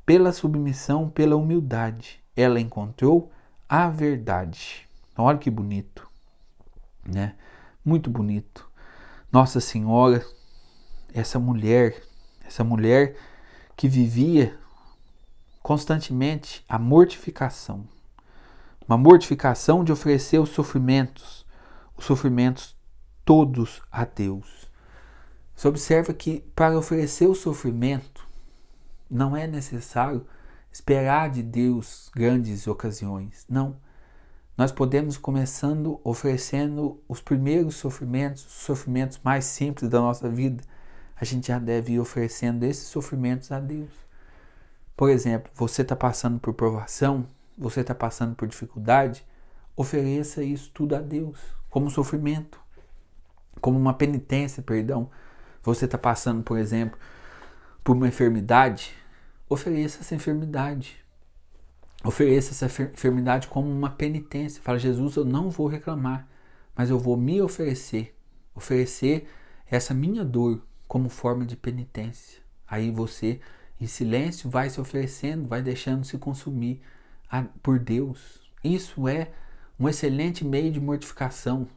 pela 0.04 0.32
submissão, 0.32 1.08
pela 1.08 1.36
humildade, 1.36 2.22
ela 2.36 2.60
encontrou 2.60 3.30
a 3.68 3.88
verdade. 3.88 4.88
Olha 5.16 5.38
que 5.38 5.50
bonito, 5.50 6.08
né? 7.06 7.34
Muito 7.84 8.10
bonito. 8.10 8.70
Nossa 9.30 9.60
Senhora, 9.60 10.24
essa 11.12 11.38
mulher, 11.38 12.02
essa 12.44 12.64
mulher 12.64 13.16
que 13.76 13.88
vivia 13.88 14.58
constantemente 15.62 16.64
a 16.68 16.78
mortificação. 16.78 17.86
Uma 18.86 18.98
mortificação 18.98 19.84
de 19.84 19.92
oferecer 19.92 20.38
os 20.38 20.50
sofrimentos, 20.50 21.46
os 21.96 22.04
sofrimentos 22.04 22.76
todos 23.24 23.80
a 23.90 24.04
Deus. 24.04 24.70
Você 25.54 25.68
observa 25.68 26.12
que 26.12 26.40
para 26.54 26.76
oferecer 26.76 27.26
o 27.26 27.34
sofrimento, 27.34 28.21
não 29.12 29.36
é 29.36 29.46
necessário 29.46 30.26
esperar 30.72 31.28
de 31.28 31.42
Deus 31.42 32.10
grandes 32.14 32.66
ocasiões. 32.66 33.44
Não. 33.48 33.76
Nós 34.56 34.72
podemos 34.72 35.18
começando 35.18 36.00
oferecendo 36.02 36.98
os 37.06 37.20
primeiros 37.20 37.74
sofrimentos, 37.74 38.44
os 38.46 38.64
sofrimentos 38.64 39.20
mais 39.22 39.44
simples 39.44 39.90
da 39.90 40.00
nossa 40.00 40.28
vida. 40.28 40.64
A 41.14 41.24
gente 41.24 41.48
já 41.48 41.58
deve 41.58 41.92
ir 41.92 42.00
oferecendo 42.00 42.64
esses 42.64 42.88
sofrimentos 42.88 43.52
a 43.52 43.60
Deus. 43.60 43.90
Por 44.96 45.10
exemplo, 45.10 45.52
você 45.54 45.82
está 45.82 45.94
passando 45.94 46.38
por 46.38 46.54
provação, 46.54 47.26
você 47.56 47.80
está 47.80 47.94
passando 47.94 48.34
por 48.34 48.48
dificuldade, 48.48 49.24
ofereça 49.76 50.42
isso 50.42 50.70
tudo 50.72 50.96
a 50.96 51.00
Deus, 51.00 51.38
como 51.68 51.90
sofrimento, 51.90 52.58
como 53.60 53.78
uma 53.78 53.94
penitência, 53.94 54.62
perdão. 54.62 55.10
Você 55.62 55.84
está 55.84 55.98
passando, 55.98 56.42
por 56.42 56.58
exemplo, 56.58 56.98
por 57.84 57.96
uma 57.96 58.08
enfermidade, 58.08 58.94
ofereça 59.52 60.00
essa 60.00 60.14
enfermidade. 60.14 60.96
Ofereça 62.04 62.50
essa 62.50 62.82
enfermidade 62.82 63.46
como 63.46 63.70
uma 63.70 63.90
penitência. 63.90 64.62
Fala, 64.62 64.78
Jesus, 64.78 65.16
eu 65.16 65.24
não 65.24 65.50
vou 65.50 65.68
reclamar, 65.68 66.26
mas 66.74 66.90
eu 66.90 66.98
vou 66.98 67.16
me 67.16 67.40
oferecer. 67.40 68.16
Oferecer 68.54 69.28
essa 69.70 69.94
minha 69.94 70.24
dor 70.24 70.62
como 70.88 71.08
forma 71.08 71.46
de 71.46 71.56
penitência. 71.56 72.42
Aí 72.66 72.90
você, 72.90 73.40
em 73.80 73.86
silêncio, 73.86 74.50
vai 74.50 74.68
se 74.68 74.80
oferecendo, 74.80 75.46
vai 75.46 75.62
deixando 75.62 76.04
se 76.04 76.18
consumir 76.18 76.82
por 77.62 77.78
Deus. 77.78 78.40
Isso 78.64 79.06
é 79.08 79.30
um 79.78 79.88
excelente 79.88 80.44
meio 80.44 80.72
de 80.72 80.80
mortificação. 80.80 81.68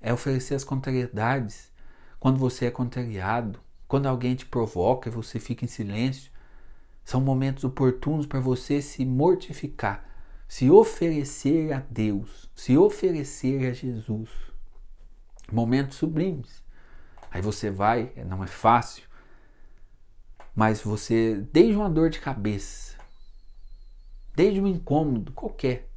É 0.00 0.12
oferecer 0.12 0.54
as 0.54 0.64
contrariedades. 0.64 1.72
Quando 2.20 2.38
você 2.38 2.66
é 2.66 2.70
contrariado, 2.70 3.60
quando 3.88 4.06
alguém 4.06 4.34
te 4.34 4.46
provoca 4.46 5.08
e 5.08 5.12
você 5.12 5.38
fica 5.38 5.64
em 5.64 5.68
silêncio, 5.68 6.30
são 7.06 7.20
momentos 7.20 7.62
oportunos 7.62 8.26
para 8.26 8.40
você 8.40 8.82
se 8.82 9.04
mortificar, 9.06 10.04
se 10.48 10.68
oferecer 10.68 11.72
a 11.72 11.78
Deus, 11.88 12.50
se 12.52 12.76
oferecer 12.76 13.70
a 13.70 13.72
Jesus. 13.72 14.28
Momentos 15.52 15.98
sublimes. 15.98 16.64
Aí 17.30 17.40
você 17.40 17.70
vai, 17.70 18.12
não 18.28 18.42
é 18.42 18.48
fácil, 18.48 19.04
mas 20.52 20.82
você, 20.82 21.46
desde 21.52 21.76
uma 21.76 21.88
dor 21.88 22.10
de 22.10 22.18
cabeça, 22.18 22.96
desde 24.34 24.60
um 24.60 24.66
incômodo 24.66 25.30
qualquer, 25.30 25.88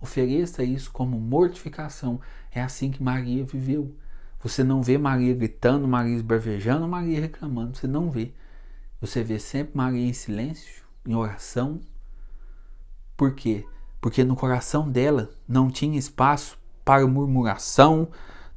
ofereça 0.00 0.62
isso 0.62 0.92
como 0.92 1.18
mortificação. 1.18 2.20
É 2.52 2.62
assim 2.62 2.92
que 2.92 3.02
Maria 3.02 3.44
viveu. 3.44 3.96
Você 4.38 4.62
não 4.62 4.80
vê 4.80 4.96
Maria 4.96 5.34
gritando, 5.34 5.88
Maria 5.88 6.14
esbravejando, 6.14 6.86
Maria 6.86 7.20
reclamando. 7.20 7.76
Você 7.76 7.88
não 7.88 8.12
vê. 8.12 8.32
Você 9.02 9.24
vê 9.24 9.36
sempre 9.40 9.76
Maria 9.76 10.08
em 10.08 10.12
silêncio, 10.12 10.84
em 11.04 11.12
oração. 11.12 11.80
Por 13.16 13.34
quê? 13.34 13.66
Porque 14.00 14.22
no 14.22 14.36
coração 14.36 14.88
dela 14.88 15.28
não 15.46 15.68
tinha 15.68 15.98
espaço 15.98 16.56
para 16.84 17.04
murmuração, 17.04 18.08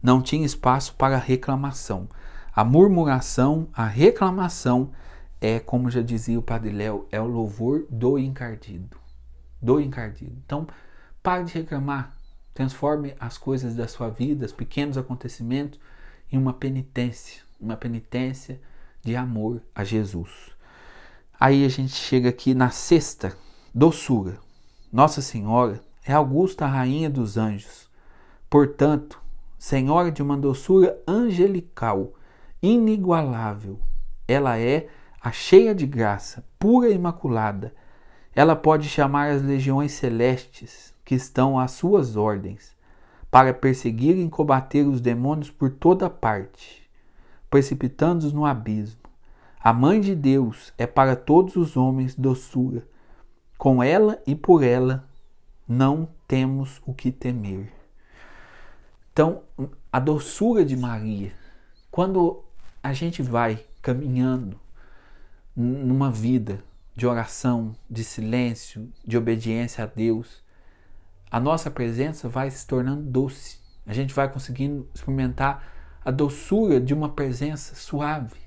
não 0.03 0.21
tinha 0.21 0.45
espaço 0.45 0.93
para 0.93 1.17
reclamação. 1.17 2.08
A 2.53 2.63
murmuração, 2.63 3.67
a 3.73 3.88
reclamação 3.88 4.91
é, 5.41 5.60
como 5.60 5.89
já 5.89 6.03
dizia 6.03 6.38
o 6.38 6.43
Padre 6.43 6.69
Léo, 6.69 7.08
é 7.12 7.19
o 7.19 7.25
louvor 7.25 7.88
do 7.89 8.19
encardido. 8.19 8.99
Do 9.60 9.79
encardido. 9.79 10.39
Então, 10.45 10.67
pare 11.23 11.43
de 11.45 11.53
reclamar. 11.55 12.15
Transforme 12.53 13.15
as 13.19 13.36
coisas 13.36 13.73
da 13.73 13.88
sua 13.88 14.10
vida, 14.10 14.45
os 14.45 14.53
pequenos 14.53 14.95
acontecimentos, 14.95 15.79
em 16.31 16.38
uma 16.38 16.53
penitência. 16.53 17.41
Uma 17.60 17.75
penitência 17.75 18.62
de 19.06 19.15
amor 19.15 19.62
a 19.76 19.84
Jesus. 19.84 20.32
Aí 21.39 21.63
a 21.63 21.70
gente 21.70 21.94
chega 21.94 22.30
aqui 22.30 22.56
na 22.56 22.72
sexta, 22.72 23.38
doçura. 23.72 24.39
Nossa 24.91 25.22
Senhora 25.22 25.80
é 26.04 26.12
Augusta 26.12 26.65
Rainha 26.65 27.08
dos 27.08 27.38
Anjos. 27.38 27.88
Portanto, 28.50 29.22
Senhora 29.60 30.12
de 30.12 30.24
uma 30.24 30.36
doçura 30.36 31.00
angelical, 31.08 32.13
inigualável. 32.63 33.80
Ela 34.28 34.58
é 34.58 34.88
a 35.22 35.32
cheia 35.32 35.76
de 35.76 35.86
graça, 35.86 36.44
pura 36.58 36.89
e 36.89 36.96
imaculada. 36.96 37.76
Ela 38.36 38.56
pode 38.56 38.89
chamar 38.89 39.30
as 39.30 39.44
legiões 39.44 39.91
celestes 39.91 40.96
que 41.06 41.13
estão 41.13 41.60
às 41.60 41.72
suas 41.72 42.18
ordens, 42.18 42.76
para 43.30 43.54
perseguir 43.54 44.18
e 44.18 44.28
combater 44.30 44.84
os 44.88 45.00
demônios 45.00 45.52
por 45.52 45.70
toda 45.70 46.10
parte 46.10 46.85
precipitando-os 47.49 48.34
no 48.34 48.45
abismo. 48.45 49.01
A 49.60 49.73
mãe 49.73 49.99
de 49.99 50.13
Deus 50.13 50.73
é 50.77 50.86
para 50.86 51.15
todos 51.15 51.55
os 51.55 51.75
homens 51.75 52.15
doçura. 52.15 52.88
Com 53.58 53.81
ela 53.81 54.21
e 54.27 54.36
por 54.36 54.63
ela 54.63 55.08
não 55.67 56.08
temos 56.27 56.81
o 56.86 56.93
que 56.93 57.12
temer. 57.12 57.73
Então, 59.12 59.43
a 59.91 59.99
doçura 59.99 60.65
de 60.65 60.75
Maria, 60.75 61.31
quando 61.89 62.43
a 62.84 62.93
gente 62.93 63.23
vai 63.23 63.65
caminhando 63.81 64.60
numa 65.55 66.12
vida 66.12 66.63
de 66.95 67.08
oração, 67.08 67.75
de 67.89 68.03
silêncio, 68.03 68.91
de 69.05 69.17
obediência 69.17 69.84
a 69.84 69.88
Deus, 69.88 70.43
a 71.31 71.39
nossa 71.39 71.71
presença 71.71 72.29
vai 72.29 72.51
se 72.51 72.67
tornando 72.67 73.03
doce. 73.03 73.60
A 73.86 73.93
gente 73.93 74.13
vai 74.13 74.31
conseguindo 74.31 74.88
experimentar 74.93 75.74
a 76.06 76.12
doçura 76.12 76.80
de 76.80 76.94
uma 76.94 77.10
presença 77.10 77.74
suave. 77.74 78.39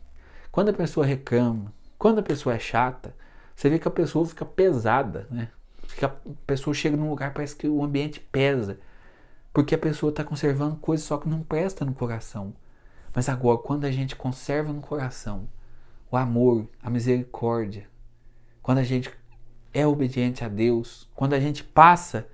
Quando 0.52 0.68
a 0.68 0.72
pessoa 0.72 1.04
reclama, 1.04 1.74
quando 1.98 2.20
a 2.20 2.22
pessoa 2.22 2.54
é 2.54 2.58
chata, 2.60 3.14
você 3.54 3.68
vê 3.68 3.80
que 3.80 3.88
a 3.88 3.90
pessoa 3.90 4.24
fica 4.24 4.44
pesada, 4.44 5.26
né? 5.28 5.48
a 6.00 6.08
pessoa 6.46 6.72
chega 6.72 6.96
num 6.96 7.10
lugar 7.10 7.34
parece 7.34 7.56
que 7.56 7.66
o 7.66 7.82
ambiente 7.82 8.20
pesa, 8.20 8.78
porque 9.52 9.74
a 9.74 9.78
pessoa 9.78 10.10
está 10.10 10.22
conservando 10.22 10.76
coisas 10.76 11.04
só 11.04 11.18
que 11.18 11.28
não 11.28 11.42
presta 11.42 11.84
no 11.84 11.92
coração. 11.92 12.54
Mas 13.12 13.28
agora, 13.28 13.58
quando 13.58 13.84
a 13.84 13.90
gente 13.90 14.14
conserva 14.14 14.72
no 14.72 14.80
coração 14.80 15.48
o 16.10 16.16
amor, 16.16 16.68
a 16.80 16.88
misericórdia, 16.88 17.88
quando 18.62 18.78
a 18.78 18.84
gente 18.84 19.10
é 19.74 19.84
obediente 19.86 20.44
a 20.44 20.48
Deus, 20.48 21.08
quando 21.14 21.32
a 21.32 21.40
gente 21.40 21.64
passa 21.64 22.28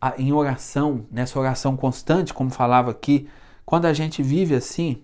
a, 0.00 0.14
em 0.20 0.32
oração, 0.32 1.06
nessa 1.10 1.38
oração 1.38 1.76
constante, 1.76 2.32
como 2.32 2.50
falava 2.50 2.92
aqui, 2.92 3.28
quando 3.66 3.86
a 3.86 3.92
gente 3.92 4.22
vive 4.22 4.54
assim, 4.54 5.02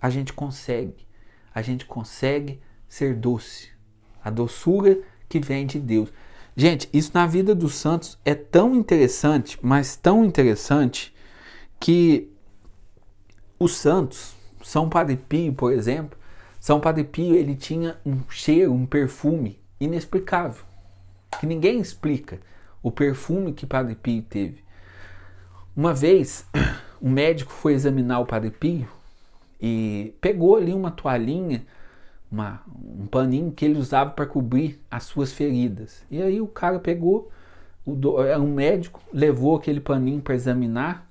a 0.00 0.10
gente 0.10 0.34
consegue, 0.34 1.08
a 1.54 1.62
gente 1.62 1.86
consegue 1.86 2.60
ser 2.86 3.16
doce, 3.16 3.70
a 4.22 4.28
doçura 4.28 5.00
que 5.28 5.40
vem 5.40 5.66
de 5.66 5.80
Deus. 5.80 6.12
Gente, 6.54 6.86
isso 6.92 7.12
na 7.14 7.26
vida 7.26 7.54
dos 7.54 7.74
santos 7.74 8.18
é 8.22 8.34
tão 8.34 8.76
interessante, 8.76 9.58
mas 9.62 9.96
tão 9.96 10.22
interessante, 10.22 11.14
que 11.80 12.30
os 13.58 13.74
santos, 13.74 14.34
São 14.62 14.88
Padre 14.88 15.16
Pio, 15.16 15.54
por 15.54 15.72
exemplo, 15.72 16.18
São 16.60 16.78
Padre 16.78 17.04
Pio 17.04 17.34
ele 17.34 17.56
tinha 17.56 17.96
um 18.04 18.20
cheiro, 18.28 18.72
um 18.72 18.84
perfume 18.84 19.58
inexplicável, 19.80 20.64
que 21.40 21.46
ninguém 21.46 21.80
explica 21.80 22.38
o 22.82 22.90
perfume 22.90 23.52
que 23.52 23.66
Padre 23.66 23.94
Pio 23.94 24.22
teve. 24.22 24.62
Uma 25.74 25.94
vez, 25.94 26.46
um 27.02 27.10
médico 27.10 27.52
foi 27.52 27.74
examinar 27.74 28.20
o 28.20 28.26
Padre 28.26 28.50
Pio 28.50 28.88
e 29.60 30.14
pegou 30.20 30.56
ali 30.56 30.72
uma 30.72 30.90
toalhinha 30.90 31.66
uma, 32.32 32.62
um 32.74 33.06
paninho 33.06 33.52
que 33.52 33.64
ele 33.64 33.78
usava 33.78 34.10
para 34.10 34.24
cobrir 34.24 34.80
as 34.90 35.04
suas 35.04 35.32
feridas. 35.32 36.02
E 36.10 36.22
aí 36.22 36.40
o 36.40 36.48
cara 36.48 36.78
pegou, 36.78 37.30
o 37.84 38.22
era 38.22 38.40
um 38.40 38.54
médico, 38.54 39.02
levou 39.12 39.54
aquele 39.54 39.80
paninho 39.80 40.22
para 40.22 40.34
examinar 40.34 41.06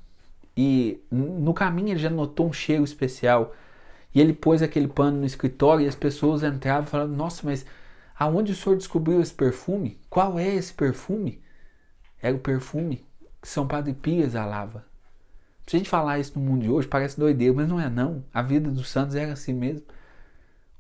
e 0.58 1.00
no 1.12 1.54
caminho 1.54 1.90
ele 1.90 2.00
já 2.00 2.10
notou 2.10 2.48
um 2.48 2.54
cheiro 2.54 2.84
especial. 2.84 3.54
E 4.14 4.20
ele 4.20 4.34
pôs 4.34 4.62
aquele 4.62 4.88
pano 4.88 5.20
no 5.20 5.26
escritório 5.26 5.86
e 5.86 5.88
as 5.88 5.96
pessoas 5.96 6.44
entravam 6.44 6.88
falando: 6.88 7.16
Nossa, 7.16 7.44
mas 7.46 7.66
aonde 8.18 8.52
o 8.52 8.56
senhor 8.56 8.76
descobriu 8.76 9.22
esse 9.22 9.34
perfume? 9.34 9.98
Qual 10.10 10.38
é 10.38 10.56
esse 10.56 10.74
perfume? 10.74 11.42
Era 12.22 12.36
o 12.36 12.40
perfume 12.40 13.06
que 13.42 13.48
São 13.48 13.68
Padre 13.68 13.94
Pio 13.94 14.24
exalava. 14.24 14.91
Se 15.72 15.78
a 15.78 15.80
gente 15.80 15.90
falar 15.90 16.20
isso 16.20 16.38
no 16.38 16.46
mundo 16.46 16.64
de 16.64 16.70
hoje, 16.70 16.86
parece 16.86 17.18
doideira, 17.18 17.54
mas 17.54 17.66
não 17.66 17.80
é 17.80 17.90
não. 17.90 18.26
A 18.34 18.42
vida 18.42 18.70
dos 18.70 18.90
santos 18.90 19.16
era 19.16 19.32
assim 19.32 19.54
mesmo. 19.54 19.86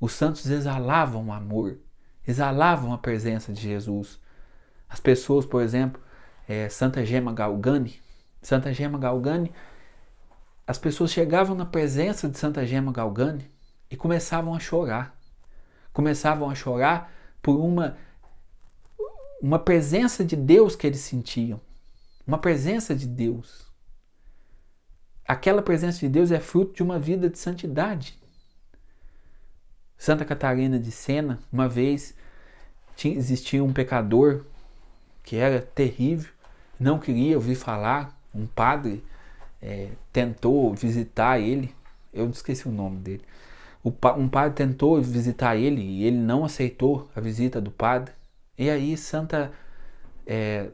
Os 0.01 0.12
santos 0.12 0.45
exalavam 0.45 1.32
amor, 1.32 1.77
exalavam 2.27 2.91
a 2.91 2.97
presença 2.97 3.54
de 3.54 3.62
Jesus. 3.62 4.19
As 4.89 4.99
pessoas, 4.99 5.45
por 5.45 5.62
exemplo, 5.62 6.01
é, 6.45 6.67
Santa 6.67 7.06
Gema 7.06 7.32
Galgani, 7.32 8.01
Santa 8.41 8.73
Gema 8.73 8.99
Galgani, 8.99 9.54
as 10.67 10.77
pessoas 10.77 11.10
chegavam 11.10 11.56
na 11.56 11.65
presença 11.65 12.27
de 12.27 12.38
Santa 12.38 12.65
Gema 12.65 12.91
Galgani 12.91 13.49
e 13.89 13.95
começavam 13.95 14.54
a 14.54 14.60
chorar. 14.60 15.17
Começavam 15.93 16.49
a 16.49 16.54
chorar 16.54 17.13
por 17.41 17.58
uma 17.58 17.95
uma 19.41 19.58
presença 19.58 20.25
de 20.25 20.36
Deus 20.36 20.75
que 20.75 20.86
eles 20.86 20.99
sentiam. 20.99 21.62
Uma 22.27 22.39
presença 22.39 22.93
de 22.93 23.08
Deus. 23.08 23.70
Aquela 25.32 25.62
presença 25.62 25.98
de 25.98 26.10
Deus 26.10 26.30
é 26.30 26.41
fruto 26.41 26.74
de 26.74 26.84
uma 26.84 27.00
vida 27.00 27.30
de 27.30 27.39
santidade. 27.39 28.20
Santa 29.98 30.26
Catarina 30.26 30.78
de 30.78 30.91
Sena, 30.91 31.39
uma 31.50 31.70
vez 31.70 32.13
tinha, 32.98 33.15
existia 33.15 33.63
um 33.63 33.72
pecador 33.72 34.44
que 35.24 35.38
era 35.38 35.62
terrível, 35.62 36.30
não 36.78 37.00
queria 37.00 37.38
ouvir 37.38 37.56
falar. 37.56 38.13
Um 38.36 38.46
padre 38.46 39.06
é, 39.62 39.91
tentou 40.12 40.74
visitar 40.74 41.39
ele, 41.39 41.74
eu 42.12 42.30
esqueci 42.30 42.67
o 42.67 42.72
nome 42.72 42.98
dele. 42.98 43.24
O, 43.82 43.89
um 44.17 44.28
padre 44.28 44.54
tentou 44.54 45.02
visitar 45.02 45.56
ele 45.56 45.82
e 45.82 46.04
ele 46.04 46.17
não 46.17 46.44
aceitou 46.44 47.10
a 47.15 47.22
visita 47.22 47.62
do 47.62 47.72
padre. 47.72 48.13
E 48.58 48.70
aí, 48.70 48.98
Santa. 48.98 49.50
É, 50.28 50.72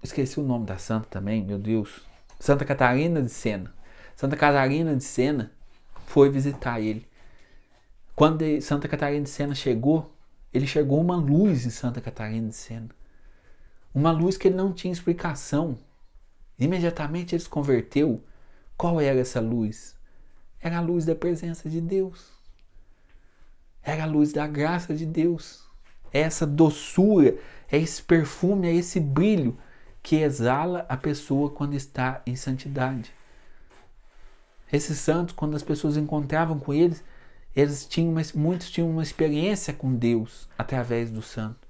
esqueci 0.00 0.38
o 0.38 0.44
nome 0.44 0.64
da 0.64 0.78
santa 0.78 1.08
também, 1.08 1.42
meu 1.42 1.58
Deus. 1.58 2.13
Santa 2.44 2.62
Catarina 2.62 3.22
de 3.22 3.30
Sena. 3.30 3.72
Santa 4.14 4.36
Catarina 4.36 4.94
de 4.94 5.02
Sena 5.02 5.50
foi 6.04 6.28
visitar 6.28 6.78
ele. 6.78 7.08
Quando 8.14 8.44
Santa 8.60 8.86
Catarina 8.86 9.24
de 9.24 9.30
Sena 9.30 9.54
chegou, 9.54 10.14
ele 10.52 10.66
chegou 10.66 11.00
uma 11.00 11.16
luz 11.16 11.64
em 11.64 11.70
Santa 11.70 12.02
Catarina 12.02 12.50
de 12.50 12.54
Sena. 12.54 12.90
Uma 13.94 14.12
luz 14.12 14.36
que 14.36 14.48
ele 14.48 14.56
não 14.56 14.74
tinha 14.74 14.92
explicação. 14.92 15.78
Imediatamente 16.58 17.34
ele 17.34 17.42
se 17.42 17.48
converteu. 17.48 18.22
Qual 18.76 19.00
era 19.00 19.20
essa 19.20 19.40
luz? 19.40 19.96
Era 20.60 20.76
a 20.76 20.82
luz 20.82 21.06
da 21.06 21.14
presença 21.14 21.70
de 21.70 21.80
Deus. 21.80 22.30
Era 23.82 24.02
a 24.02 24.06
luz 24.06 24.34
da 24.34 24.46
graça 24.46 24.94
de 24.94 25.06
Deus. 25.06 25.66
É 26.12 26.20
essa 26.20 26.46
doçura, 26.46 27.38
é 27.72 27.78
esse 27.78 28.02
perfume, 28.02 28.68
é 28.68 28.74
esse 28.74 29.00
brilho 29.00 29.56
que 30.04 30.16
exala 30.16 30.84
a 30.86 30.98
pessoa 30.98 31.48
quando 31.48 31.74
está 31.74 32.20
em 32.26 32.36
santidade. 32.36 33.10
Esses 34.70 34.98
santos, 34.98 35.34
quando 35.34 35.56
as 35.56 35.62
pessoas 35.62 35.96
encontravam 35.96 36.58
com 36.58 36.74
eles, 36.74 37.02
eles 37.56 37.86
tinham 37.86 38.10
uma, 38.10 38.20
muitos 38.34 38.70
tinham 38.70 38.90
uma 38.90 39.02
experiência 39.02 39.72
com 39.72 39.94
Deus 39.94 40.46
através 40.58 41.10
do 41.10 41.22
santo. 41.22 41.66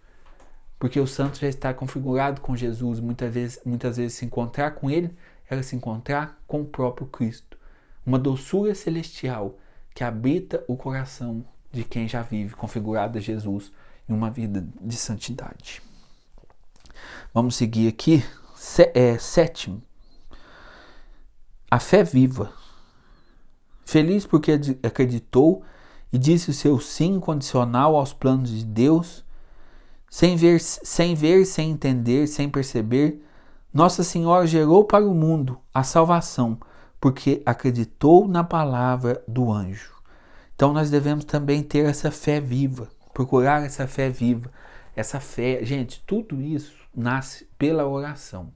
Porque 0.81 0.99
o 0.99 1.07
santo 1.07 1.39
já 1.39 1.47
está 1.47 1.73
configurado 1.73 2.41
com 2.41 2.57
Jesus, 2.57 2.99
muitas 2.99 3.33
vezes, 3.33 3.61
muitas 3.65 3.99
vezes 3.99 4.15
se 4.15 4.25
encontrar 4.25 4.73
com 4.73 4.91
ele 4.91 5.15
era 5.49 5.63
se 5.63 5.77
encontrar 5.77 6.37
com 6.45 6.63
o 6.63 6.67
próprio 6.67 7.07
Cristo. 7.07 7.57
Uma 8.05 8.19
doçura 8.19 8.75
celestial 8.75 9.57
que 9.95 10.03
habita 10.03 10.65
o 10.67 10.77
coração 10.77 11.45
de 11.71 11.85
quem 11.85 12.09
já 12.09 12.23
vive 12.23 12.57
configurado 12.57 13.17
a 13.17 13.21
Jesus 13.21 13.71
em 14.09 14.13
uma 14.13 14.29
vida 14.29 14.67
de 14.81 14.97
santidade. 14.97 15.81
Vamos 17.33 17.57
seguir 17.57 17.89
aqui. 17.89 18.25
É, 18.95 19.19
sétimo, 19.19 19.83
a 21.71 21.79
fé 21.79 22.03
viva. 22.03 22.53
Feliz 23.85 24.27
porque 24.27 24.59
acreditou 24.83 25.63
e 26.13 26.19
disse 26.19 26.51
o 26.51 26.55
seu 26.55 26.81
sim 26.81 27.21
condicional 27.21 27.95
aos 27.95 28.13
planos 28.13 28.51
de 28.51 28.65
Deus, 28.65 29.25
sem 30.09 30.35
ver, 30.37 30.61
sem 30.61 31.15
ver, 31.15 31.45
sem 31.45 31.73
entender, 31.73 32.27
sem 32.27 32.49
perceber, 32.49 33.23
Nossa 33.73 34.03
Senhora 34.03 34.47
gerou 34.47 34.85
para 34.85 35.05
o 35.05 35.15
mundo 35.15 35.59
a 35.73 35.83
salvação, 35.83 36.59
porque 37.01 37.43
acreditou 37.45 38.27
na 38.27 38.43
palavra 38.43 39.23
do 39.29 39.53
anjo. 39.53 39.93
Então 40.55 40.73
nós 40.73 40.91
devemos 40.91 41.25
também 41.25 41.63
ter 41.63 41.85
essa 41.85 42.11
fé 42.11 42.41
viva, 42.41 42.89
procurar 43.13 43.65
essa 43.65 43.87
fé 43.87 44.09
viva. 44.09 44.51
Essa 44.97 45.19
fé, 45.19 45.65
gente, 45.65 46.03
tudo 46.07 46.41
isso 46.41 46.84
nasce 46.95 47.45
pela 47.59 47.87
oração. 47.87 48.53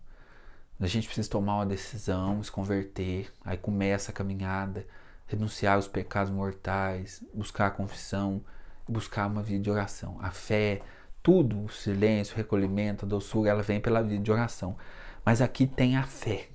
A 0.80 0.86
gente 0.86 1.06
precisa 1.06 1.28
tomar 1.28 1.56
uma 1.56 1.66
decisão, 1.66 2.42
se 2.42 2.50
converter, 2.50 3.32
aí 3.44 3.56
começa 3.56 4.10
a 4.10 4.14
caminhada 4.14 4.86
renunciar 5.28 5.74
aos 5.74 5.86
pecados 5.86 6.32
mortais, 6.32 7.22
buscar 7.34 7.66
a 7.66 7.70
confissão, 7.70 8.42
buscar 8.88 9.26
uma 9.26 9.42
vida 9.42 9.62
de 9.62 9.70
oração. 9.70 10.16
A 10.20 10.30
fé, 10.30 10.80
tudo, 11.22 11.64
o 11.64 11.68
silêncio, 11.68 12.34
o 12.34 12.36
recolhimento, 12.36 13.04
a 13.04 13.08
doçura, 13.08 13.50
ela 13.50 13.62
vem 13.62 13.80
pela 13.80 14.02
vida 14.02 14.22
de 14.22 14.32
oração. 14.32 14.76
Mas 15.24 15.42
aqui 15.42 15.66
tem 15.66 15.96
a 15.96 16.04
fé, 16.04 16.48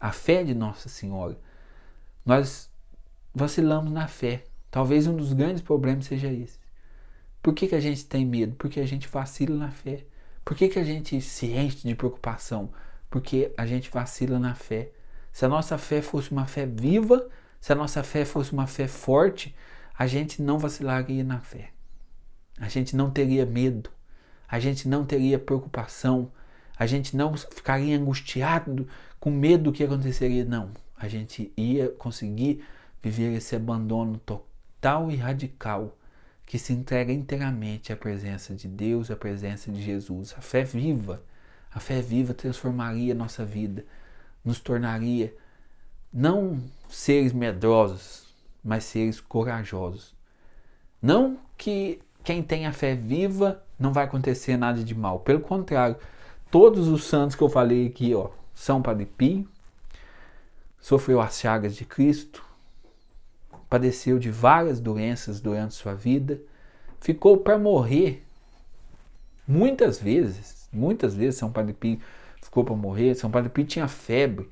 a 0.00 0.10
fé 0.10 0.42
de 0.42 0.54
Nossa 0.54 0.88
Senhora. 0.88 1.38
Nós 2.24 2.68
vacilamos 3.32 3.92
na 3.92 4.08
fé. 4.08 4.44
Talvez 4.70 5.06
um 5.06 5.16
dos 5.16 5.32
grandes 5.32 5.62
problemas 5.62 6.06
seja 6.06 6.32
esse. 6.32 6.58
Por 7.40 7.54
que, 7.54 7.68
que 7.68 7.74
a 7.76 7.80
gente 7.80 8.04
tem 8.06 8.26
medo? 8.26 8.56
Porque 8.56 8.80
a 8.80 8.86
gente 8.86 9.06
vacila 9.06 9.56
na 9.56 9.70
fé. 9.70 10.04
Por 10.46 10.56
que, 10.56 10.68
que 10.68 10.78
a 10.78 10.84
gente 10.84 11.20
se 11.20 11.46
enche 11.46 11.88
de 11.88 11.96
preocupação? 11.96 12.70
Porque 13.10 13.52
a 13.58 13.66
gente 13.66 13.90
vacila 13.90 14.38
na 14.38 14.54
fé. 14.54 14.92
Se 15.32 15.44
a 15.44 15.48
nossa 15.48 15.76
fé 15.76 16.00
fosse 16.00 16.30
uma 16.30 16.46
fé 16.46 16.64
viva, 16.64 17.28
se 17.60 17.72
a 17.72 17.74
nossa 17.74 18.00
fé 18.04 18.24
fosse 18.24 18.52
uma 18.52 18.68
fé 18.68 18.86
forte, 18.86 19.56
a 19.98 20.06
gente 20.06 20.40
não 20.40 20.56
vacilaria 20.56 21.24
na 21.24 21.40
fé. 21.40 21.70
A 22.60 22.68
gente 22.68 22.94
não 22.94 23.10
teria 23.10 23.44
medo. 23.44 23.90
A 24.46 24.60
gente 24.60 24.88
não 24.88 25.04
teria 25.04 25.36
preocupação. 25.36 26.30
A 26.78 26.86
gente 26.86 27.16
não 27.16 27.36
ficaria 27.36 27.98
angustiado 27.98 28.86
com 29.18 29.32
medo 29.32 29.64
do 29.64 29.72
que 29.72 29.82
aconteceria. 29.82 30.44
Não. 30.44 30.70
A 30.96 31.08
gente 31.08 31.52
ia 31.56 31.88
conseguir 31.88 32.64
viver 33.02 33.34
esse 33.34 33.56
abandono 33.56 34.16
total 34.18 35.10
e 35.10 35.16
radical 35.16 35.98
que 36.46 36.58
se 36.58 36.72
entrega 36.72 37.12
inteiramente 37.12 37.92
à 37.92 37.96
presença 37.96 38.54
de 38.54 38.68
Deus, 38.68 39.10
à 39.10 39.16
presença 39.16 39.70
de 39.70 39.82
Jesus. 39.82 40.32
A 40.38 40.40
fé 40.40 40.62
viva, 40.62 41.20
a 41.74 41.80
fé 41.80 42.00
viva 42.00 42.32
transformaria 42.32 43.14
nossa 43.14 43.44
vida, 43.44 43.84
nos 44.44 44.60
tornaria 44.60 45.34
não 46.12 46.62
seres 46.88 47.32
medrosos, 47.32 48.32
mas 48.62 48.84
seres 48.84 49.20
corajosos. 49.20 50.14
Não 51.02 51.36
que 51.58 52.00
quem 52.22 52.42
tem 52.42 52.64
a 52.64 52.72
fé 52.72 52.94
viva 52.94 53.62
não 53.78 53.92
vai 53.92 54.04
acontecer 54.04 54.56
nada 54.56 54.82
de 54.82 54.94
mal. 54.94 55.20
Pelo 55.20 55.40
contrário, 55.40 55.96
todos 56.48 56.86
os 56.86 57.04
santos 57.04 57.34
que 57.34 57.42
eu 57.42 57.48
falei 57.48 57.88
aqui, 57.88 58.14
ó, 58.14 58.30
São 58.54 58.80
Padre 58.80 59.04
Pio, 59.06 59.48
sofreu 60.80 61.20
as 61.20 61.38
chagas 61.40 61.74
de 61.74 61.84
Cristo, 61.84 62.45
padeceu 63.68 64.18
de 64.18 64.30
várias 64.30 64.80
doenças 64.80 65.40
durante 65.40 65.74
sua 65.74 65.94
vida, 65.94 66.40
ficou 67.00 67.38
para 67.38 67.58
morrer 67.58 68.24
muitas 69.46 69.98
vezes, 69.98 70.68
muitas 70.72 71.14
vezes 71.14 71.38
São 71.38 71.50
Padre 71.50 71.72
Pio 71.72 72.00
ficou 72.42 72.64
para 72.64 72.74
morrer. 72.74 73.14
São 73.14 73.30
Padre 73.30 73.50
Pio 73.50 73.64
tinha 73.64 73.88
febre 73.88 74.48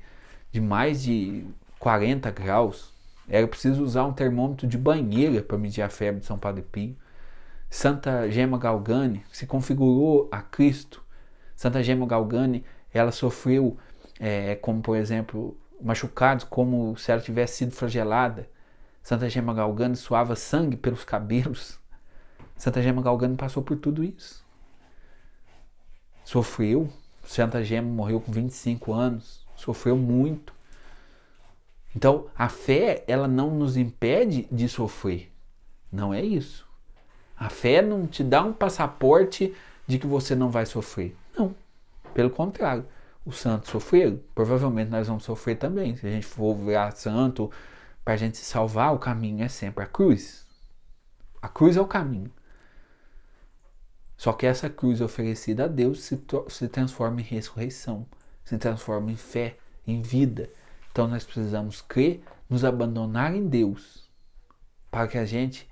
de 0.51 0.61
mais 0.61 1.03
de 1.03 1.45
40 1.79 2.29
graus. 2.31 2.93
Era 3.27 3.47
preciso 3.47 3.83
usar 3.83 4.05
um 4.05 4.13
termômetro 4.13 4.67
de 4.67 4.77
banheira 4.77 5.41
para 5.41 5.57
medir 5.57 5.81
a 5.81 5.89
febre 5.89 6.21
de 6.21 6.27
São 6.27 6.37
Padre 6.37 6.61
Pio. 6.61 6.95
Santa 7.69 8.29
Gema 8.29 8.57
Galgani 8.57 9.23
se 9.31 9.47
configurou 9.47 10.29
a 10.31 10.41
Cristo. 10.41 11.03
Santa 11.55 11.81
Gema 11.81 12.05
Galgani, 12.05 12.63
ela 12.93 13.11
sofreu, 13.11 13.77
é, 14.19 14.55
como 14.55 14.81
por 14.81 14.95
exemplo, 14.95 15.57
machucados 15.81 16.45
como 16.45 16.95
se 16.97 17.11
ela 17.11 17.21
tivesse 17.21 17.57
sido 17.57 17.71
flagelada. 17.71 18.47
Santa 19.05 19.29
Gema 19.29 19.53
Galgani 19.53 19.95
suava 19.95 20.35
sangue 20.35 20.75
pelos 20.75 21.03
cabelos. 21.03 21.79
Santa 22.57 22.81
Gema 22.81 23.03
Galgani 23.03 23.37
passou 23.37 23.61
por 23.61 23.77
tudo 23.77 24.03
isso. 24.03 24.43
Sofreu. 26.23 26.89
Santa 27.23 27.63
Gema 27.63 27.87
morreu 27.87 28.19
com 28.19 28.31
25 28.31 28.91
anos. 28.91 29.45
Sofreu 29.55 29.95
muito. 29.95 30.55
Então, 31.95 32.25
a 32.35 32.49
fé, 32.49 33.03
ela 33.07 33.27
não 33.27 33.51
nos 33.51 33.77
impede 33.77 34.47
de 34.51 34.67
sofrer. 34.67 35.31
Não 35.91 36.11
é 36.11 36.23
isso. 36.23 36.67
A 37.37 37.47
fé 37.47 37.83
não 37.83 38.07
te 38.07 38.23
dá 38.23 38.41
um 38.41 38.53
passaporte 38.53 39.53
de 39.85 39.99
que 39.99 40.07
você 40.07 40.33
não 40.33 40.49
vai 40.49 40.65
sofrer. 40.65 41.15
Não. 41.37 41.53
Pelo 42.11 42.31
contrário. 42.31 42.87
Os 43.23 43.37
santos 43.37 43.69
sofreram. 43.69 44.19
Provavelmente 44.33 44.89
nós 44.89 45.07
vamos 45.07 45.25
sofrer 45.25 45.59
também. 45.59 45.95
Se 45.95 46.07
a 46.07 46.09
gente 46.09 46.25
for 46.25 46.55
virar 46.55 46.89
santo, 46.95 47.51
para 48.05 48.13
a 48.13 48.17
gente 48.17 48.37
se 48.37 48.45
salvar, 48.45 48.93
o 48.93 48.99
caminho 48.99 49.43
é 49.43 49.49
sempre 49.49 49.83
a 49.83 49.87
cruz. 49.87 50.45
A 51.41 51.49
cruz 51.49 51.75
é 51.75 51.81
o 51.81 51.87
caminho. 51.87 52.31
Só 54.15 54.31
que 54.31 54.45
essa 54.45 54.69
cruz 54.69 55.01
oferecida 55.01 55.65
a 55.65 55.67
Deus 55.67 56.03
se, 56.03 56.23
se 56.49 56.67
transforma 56.67 57.19
em 57.19 57.23
ressurreição, 57.23 58.05
se 58.43 58.57
transforma 58.59 59.11
em 59.11 59.15
fé, 59.15 59.57
em 59.87 60.03
vida. 60.03 60.49
Então 60.91 61.07
nós 61.07 61.25
precisamos 61.25 61.81
crer, 61.81 62.23
nos 62.47 62.63
abandonar 62.63 63.35
em 63.35 63.47
Deus, 63.47 64.07
para 64.91 65.07
que 65.07 65.17
a 65.17 65.25
gente 65.25 65.67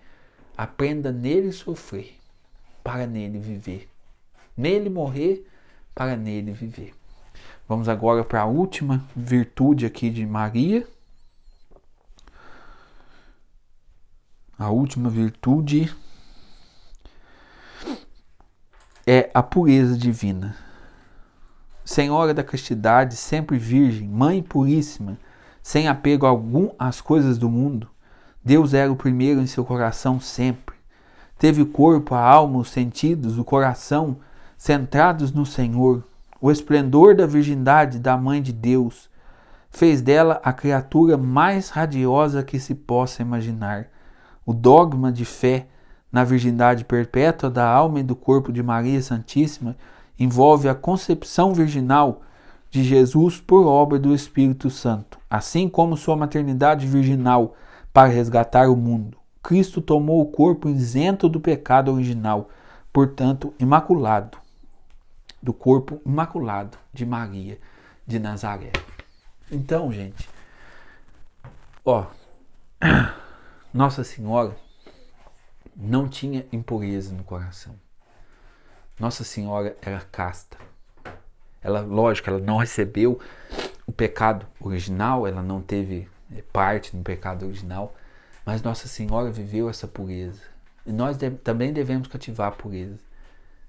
aprenda 0.58 1.12
nele 1.12 1.52
sofrer, 1.52 2.16
para 2.84 3.06
nele 3.06 3.38
viver. 3.38 3.88
Nele 4.58 4.90
morrer, 4.90 5.48
para 5.94 6.18
nele 6.18 6.52
viver. 6.52 6.96
Vamos 7.68 7.88
agora 7.88 8.24
para 8.24 8.42
a 8.42 8.46
última 8.46 9.08
virtude 9.16 9.86
aqui 9.86 10.10
de 10.10 10.26
Maria. 10.26 10.88
A 14.58 14.70
última 14.70 15.10
virtude 15.10 15.94
é 19.06 19.30
a 19.34 19.42
pureza 19.42 19.98
divina. 19.98 20.56
Senhora 21.84 22.34
da 22.34 22.44
castidade, 22.44 23.16
sempre 23.16 23.58
virgem, 23.58 24.08
mãe 24.08 24.42
puríssima, 24.42 25.18
sem 25.62 25.88
apego 25.88 26.26
algum 26.26 26.70
às 26.78 27.02
coisas 27.02 27.38
do 27.38 27.50
mundo, 27.50 27.90
Deus 28.46 28.74
era 28.74 28.92
o 28.92 28.96
primeiro 28.96 29.40
em 29.40 29.48
seu 29.48 29.64
coração 29.64 30.20
sempre. 30.20 30.76
Teve 31.40 31.62
o 31.62 31.66
corpo, 31.66 32.14
a 32.14 32.22
alma, 32.22 32.60
os 32.60 32.70
sentidos, 32.70 33.38
o 33.38 33.44
coração 33.44 34.18
centrados 34.58 35.32
no 35.32 35.46
Senhor. 35.46 36.04
O 36.42 36.52
esplendor 36.52 37.16
da 37.16 37.26
virgindade 37.26 38.00
da 38.00 38.18
Mãe 38.18 38.42
de 38.42 38.52
Deus 38.52 39.10
fez 39.72 40.02
dela 40.02 40.42
a 40.44 40.52
criatura 40.52 41.18
mais 41.18 41.70
radiosa 41.70 42.44
que 42.44 42.60
se 42.60 42.76
possa 42.76 43.22
imaginar. 43.22 43.88
O 44.46 44.54
dogma 44.54 45.12
de 45.12 45.26
fé 45.26 45.68
na 46.12 46.24
virgindade 46.24 46.86
perpétua 46.86 47.50
da 47.50 47.68
alma 47.68 48.00
e 48.00 48.04
do 48.04 48.16
corpo 48.16 48.52
de 48.52 48.62
Maria 48.62 49.02
Santíssima 49.02 49.76
envolve 50.20 50.70
a 50.70 50.76
concepção 50.76 51.54
virginal 51.54 52.22
de 52.70 52.84
Jesus 52.84 53.40
por 53.40 53.66
obra 53.66 53.98
do 53.98 54.14
Espírito 54.14 54.70
Santo, 54.70 55.20
assim 55.30 55.70
como 55.70 55.98
sua 55.98 56.16
maternidade 56.16 56.86
virginal 56.88 57.56
para 57.92 58.10
resgatar 58.10 58.70
o 58.70 58.76
mundo. 58.76 59.18
Cristo 59.42 59.82
tomou 59.82 60.22
o 60.22 60.26
corpo 60.26 60.70
isento 60.70 61.28
do 61.28 61.40
pecado 61.40 61.92
original, 61.92 62.50
portanto, 62.92 63.54
imaculado, 63.60 64.38
do 65.42 65.54
corpo 65.54 66.02
imaculado 66.06 66.78
de 66.94 67.06
Maria 67.06 67.60
de 68.08 68.20
Nazaré. 68.20 68.72
Então, 69.52 69.92
gente, 69.92 70.28
ó, 71.86 72.06
Nossa 73.74 74.04
Senhora 74.04 74.56
não 75.76 76.08
tinha 76.08 76.46
impureza 76.52 77.12
no 77.12 77.24
coração. 77.24 77.74
Nossa 79.00 79.24
Senhora 79.24 79.76
era 79.82 80.00
casta. 80.00 80.56
Ela, 81.60 81.82
lógico, 81.82 82.30
ela 82.30 82.38
não 82.38 82.58
recebeu 82.58 83.20
o 83.88 83.92
pecado 83.92 84.46
original, 84.60 85.26
ela 85.26 85.42
não 85.42 85.60
teve 85.60 86.08
eh, 86.32 86.44
parte 86.54 86.96
no 86.96 87.02
pecado 87.02 87.48
original, 87.48 87.96
mas 88.46 88.62
Nossa 88.62 88.88
Senhora 88.88 89.32
viveu 89.32 89.68
essa 89.68 89.88
pureza. 89.88 90.44
E 90.86 90.92
nós 90.92 91.18
de, 91.18 91.32
também 91.32 91.74
devemos 91.74 92.08
cativar 92.08 92.50
a 92.50 92.56
pureza. 92.56 93.00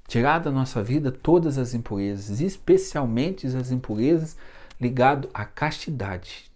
Tirar 0.07 0.39
da 0.39 0.51
nossa 0.51 0.83
vida 0.83 1.11
todas 1.11 1.57
as 1.57 1.73
impurezas, 1.73 2.43
especialmente 2.43 3.47
as 3.47 3.71
impurezas 3.71 4.37
ligadas 4.79 5.31
à 5.33 5.47
castidade. 5.47 6.53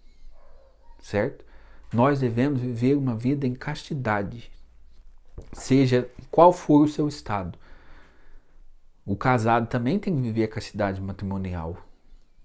Certo? 1.01 1.48
Nós 1.91 2.19
devemos 2.19 2.61
viver 2.61 2.95
uma 2.95 3.15
vida 3.15 3.47
em 3.47 3.55
castidade, 3.55 4.51
seja 5.53 6.09
qual 6.29 6.53
for 6.53 6.83
o 6.83 6.87
seu 6.87 7.07
estado. 7.07 7.57
O 9.05 9.15
casado 9.15 9.67
também 9.67 9.97
tem 9.97 10.15
que 10.15 10.21
viver 10.21 10.43
a 10.43 10.47
castidade 10.47 11.01
matrimonial. 11.01 11.77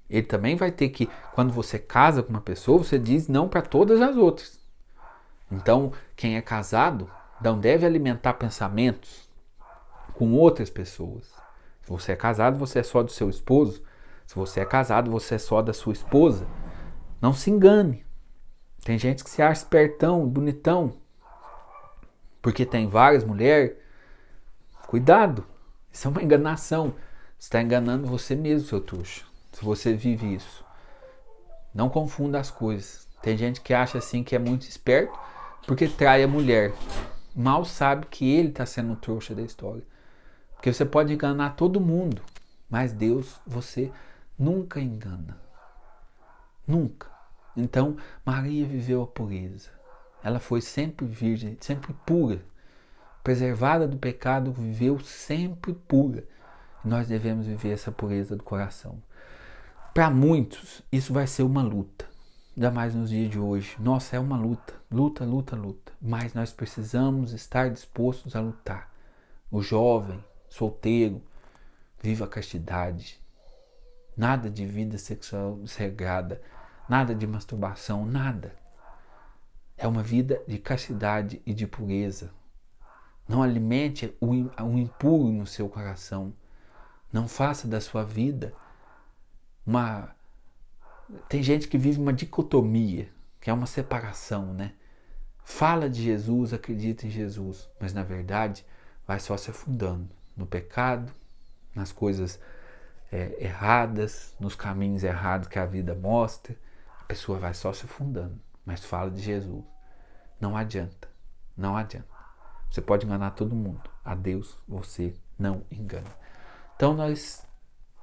Ele 0.09 0.27
também 0.27 0.57
vai 0.57 0.71
ter 0.71 0.89
que, 0.89 1.11
quando 1.35 1.53
você 1.53 1.79
casa 1.79 2.23
com 2.23 2.31
uma 2.31 2.41
pessoa, 2.41 2.79
você 2.79 2.99
diz 2.99 3.29
não 3.29 3.49
para 3.49 3.61
todas 3.61 4.01
as 4.01 4.17
outras. 4.17 4.59
Então, 5.51 5.93
quem 6.17 6.37
é 6.37 6.43
casado 6.43 7.11
não 7.43 7.59
deve 7.59 7.85
alimentar 7.85 8.35
pensamentos 8.35 9.29
com 10.15 10.33
outras 10.33 10.71
pessoas. 10.71 11.27
Se 11.83 11.91
você 11.91 12.13
é 12.13 12.17
casado, 12.17 12.59
você 12.59 12.79
é 12.79 12.83
só 12.83 13.03
do 13.03 13.11
seu 13.11 13.29
esposo. 13.29 13.83
Se 14.27 14.35
você 14.35 14.61
é 14.61 14.65
casado, 14.65 15.11
você 15.11 15.35
é 15.35 15.39
só 15.39 15.61
da 15.61 15.75
sua 15.75 15.93
esposa. 15.93 16.47
Não 17.21 17.35
se 17.35 17.51
engane. 17.51 18.04
Tem 18.85 18.99
gente 18.99 19.25
que 19.25 19.31
se 19.31 19.40
acha 19.40 19.62
espertão, 19.62 20.29
bonitão, 20.29 20.92
porque 22.42 22.66
tem 22.66 22.87
várias 22.87 23.25
mulheres. 23.25 23.75
Cuidado, 24.87 25.47
isso 25.90 26.07
é 26.07 26.11
uma 26.11 26.23
enganação. 26.23 26.94
Você 27.38 27.47
está 27.47 27.62
enganando 27.62 28.07
você 28.07 28.37
mesmo, 28.37 28.68
seu 28.68 28.83
trouxa, 28.83 29.25
se 29.53 29.64
você 29.64 29.94
vive 29.94 30.35
isso. 30.35 30.62
Não 31.75 31.88
confunda 31.88 32.38
as 32.38 32.51
coisas. 32.51 33.09
Tem 33.23 33.38
gente 33.38 33.62
que 33.62 33.73
acha 33.73 33.97
assim 33.97 34.23
que 34.23 34.37
é 34.37 34.38
muito 34.38 34.68
esperto 34.68 35.18
porque 35.66 35.88
trai 35.88 36.23
a 36.23 36.29
mulher. 36.29 36.75
Mal 37.35 37.64
sabe 37.64 38.07
que 38.07 38.31
ele 38.31 38.49
está 38.49 38.66
sendo 38.66 38.92
o 38.92 38.97
trouxa 38.97 39.35
da 39.35 39.40
história. 39.40 39.83
Porque 40.55 40.70
você 40.70 40.85
pode 40.85 41.12
enganar 41.12 41.57
todo 41.57 41.81
mundo, 41.81 42.20
mas 42.68 42.92
Deus 42.92 43.40
você 43.47 43.90
nunca 44.38 44.79
engana. 44.79 45.38
Nunca. 46.66 47.13
Então, 47.57 47.97
Maria 48.25 48.67
viveu 48.67 49.03
a 49.03 49.07
pureza. 49.07 49.71
Ela 50.23 50.40
foi 50.40 50.61
sempre 50.61 51.07
virgem, 51.07 51.57
sempre 51.61 51.95
pura. 52.07 52.40
Preservada 53.23 53.87
do 53.87 53.97
pecado, 53.97 54.53
viveu 54.53 54.99
sempre 55.01 55.75
pura. 55.75 56.25
Nós 56.85 57.09
devemos 57.09 57.47
viver 57.47 57.71
essa 57.71 57.93
pureza 57.93 58.37
do 58.37 58.43
coração. 58.43 59.03
Para 59.95 60.11
muitos, 60.11 60.83
isso 60.90 61.12
vai 61.12 61.27
ser 61.27 61.43
uma 61.45 61.62
luta. 61.62 62.07
ainda 62.57 62.71
mais 62.71 62.95
nos 62.95 63.11
dias 63.11 63.31
de 63.31 63.38
hoje. 63.38 63.77
Nossa, 63.79 64.17
é 64.17 64.19
uma 64.19 64.37
luta, 64.37 64.75
luta, 64.90 65.25
luta, 65.25 65.57
luta. 65.57 65.93
Mas 66.01 66.35
nós 66.35 66.53
precisamos 66.53 67.33
estar 67.33 67.71
dispostos 67.71 68.35
a 68.35 68.40
lutar. 68.40 68.93
O 69.51 69.62
jovem, 69.62 70.23
solteiro, 70.49 71.23
viva 72.03 72.25
a 72.25 72.29
castidade. 72.29 73.21
Nada 74.17 74.51
de 74.51 74.67
vida 74.67 74.99
sexual 74.99 75.57
desregrada, 75.57 76.40
nada 76.88 77.14
de 77.14 77.27
masturbação, 77.27 78.05
nada. 78.05 78.57
É 79.77 79.88
uma 79.88 80.03
vida 80.03 80.42
de 80.47 80.59
castidade 80.59 81.42
e 81.44 81.53
de 81.53 81.66
pureza. 81.66 82.33
Não 83.29 83.42
alimente 83.42 84.16
o 84.20 84.79
impuro 84.79 85.33
no 85.33 85.47
seu 85.47 85.68
coração. 85.68 86.35
Não 87.12 87.27
faça 87.27 87.66
da 87.66 87.81
sua 87.81 88.05
vida 88.05 88.55
uma. 89.66 90.14
Tem 91.29 91.42
gente 91.42 91.68
que 91.68 91.79
vive 91.79 92.01
uma 92.01 92.12
dicotomia, 92.12 93.09
que 93.40 93.51
é 93.51 93.53
uma 93.53 93.66
separação, 93.66 94.53
né? 94.53 94.75
Fala 95.44 95.88
de 95.90 96.03
Jesus, 96.03 96.53
acredita 96.53 97.07
em 97.07 97.11
Jesus, 97.11 97.68
mas 97.79 97.92
na 97.92 98.03
verdade 98.03 98.64
vai 99.07 99.20
só 99.20 99.37
se 99.37 99.51
afundando 99.51 100.09
no 100.35 100.47
pecado, 100.47 101.12
nas 101.75 101.92
coisas 101.92 102.40
é, 103.12 103.37
erradas, 103.44 104.35
nos 104.40 104.55
caminhos 104.55 105.05
errados 105.05 105.49
que 105.49 105.59
a 105.59 105.66
vida 105.66 105.94
mostra. 105.94 106.57
A 107.05 107.07
pessoa 107.07 107.38
vai 107.38 107.53
só 107.53 107.71
se 107.71 107.85
afundando, 107.85 108.40
mas 108.64 108.83
fala 108.83 109.11
de 109.11 109.21
Jesus. 109.21 109.62
Não 110.40 110.57
adianta, 110.57 111.07
não 111.55 111.77
adianta. 111.77 112.09
Você 112.71 112.81
pode 112.81 113.05
enganar 113.05 113.33
todo 113.33 113.55
mundo, 113.55 113.90
a 114.03 114.14
Deus 114.14 114.59
você 114.67 115.14
não 115.38 115.62
engana. 115.71 116.09
Então 116.75 116.95
nós 116.95 117.47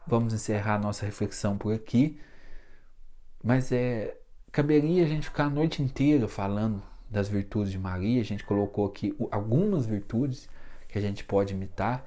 vamos 0.06 0.36
encerrar 0.36 0.78
nossa 0.78 1.04
reflexão 1.04 1.58
por 1.58 1.74
aqui, 1.74 2.22
mas 3.44 3.72
é 3.72 4.16
caberia 4.52 5.04
a 5.04 5.08
gente 5.08 5.26
ficar 5.26 5.46
a 5.46 5.50
noite 5.50 5.82
inteira 5.82 6.28
falando 6.28 6.84
das 7.10 7.28
virtudes 7.28 7.72
de 7.72 7.80
Maria. 7.80 8.22
A 8.22 8.26
gente 8.26 8.44
colocou 8.46 8.86
aqui 8.86 9.18
algumas 9.32 9.88
virtudes 9.88 10.48
que 10.88 11.00
a 11.00 11.02
gente 11.02 11.24
pode 11.24 11.56
imitar, 11.56 12.06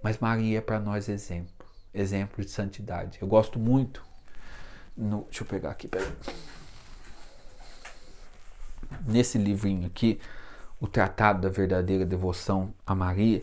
mas 0.00 0.18
Maria 0.18 0.58
é 0.58 0.60
para 0.60 0.78
nós 0.78 1.08
exemplo, 1.08 1.66
exemplo 1.92 2.44
de 2.44 2.52
santidade. 2.52 3.18
Eu 3.20 3.26
gosto 3.26 3.58
muito. 3.58 4.05
No, 4.96 5.24
deixa 5.24 5.42
eu 5.42 5.46
pegar 5.46 5.70
aqui, 5.70 5.88
peraí. 5.88 6.10
Nesse 9.04 9.36
livrinho 9.36 9.86
aqui, 9.86 10.20
o 10.80 10.86
Tratado 10.86 11.42
da 11.42 11.48
Verdadeira 11.48 12.06
Devoção 12.06 12.72
a 12.86 12.94
Maria, 12.94 13.42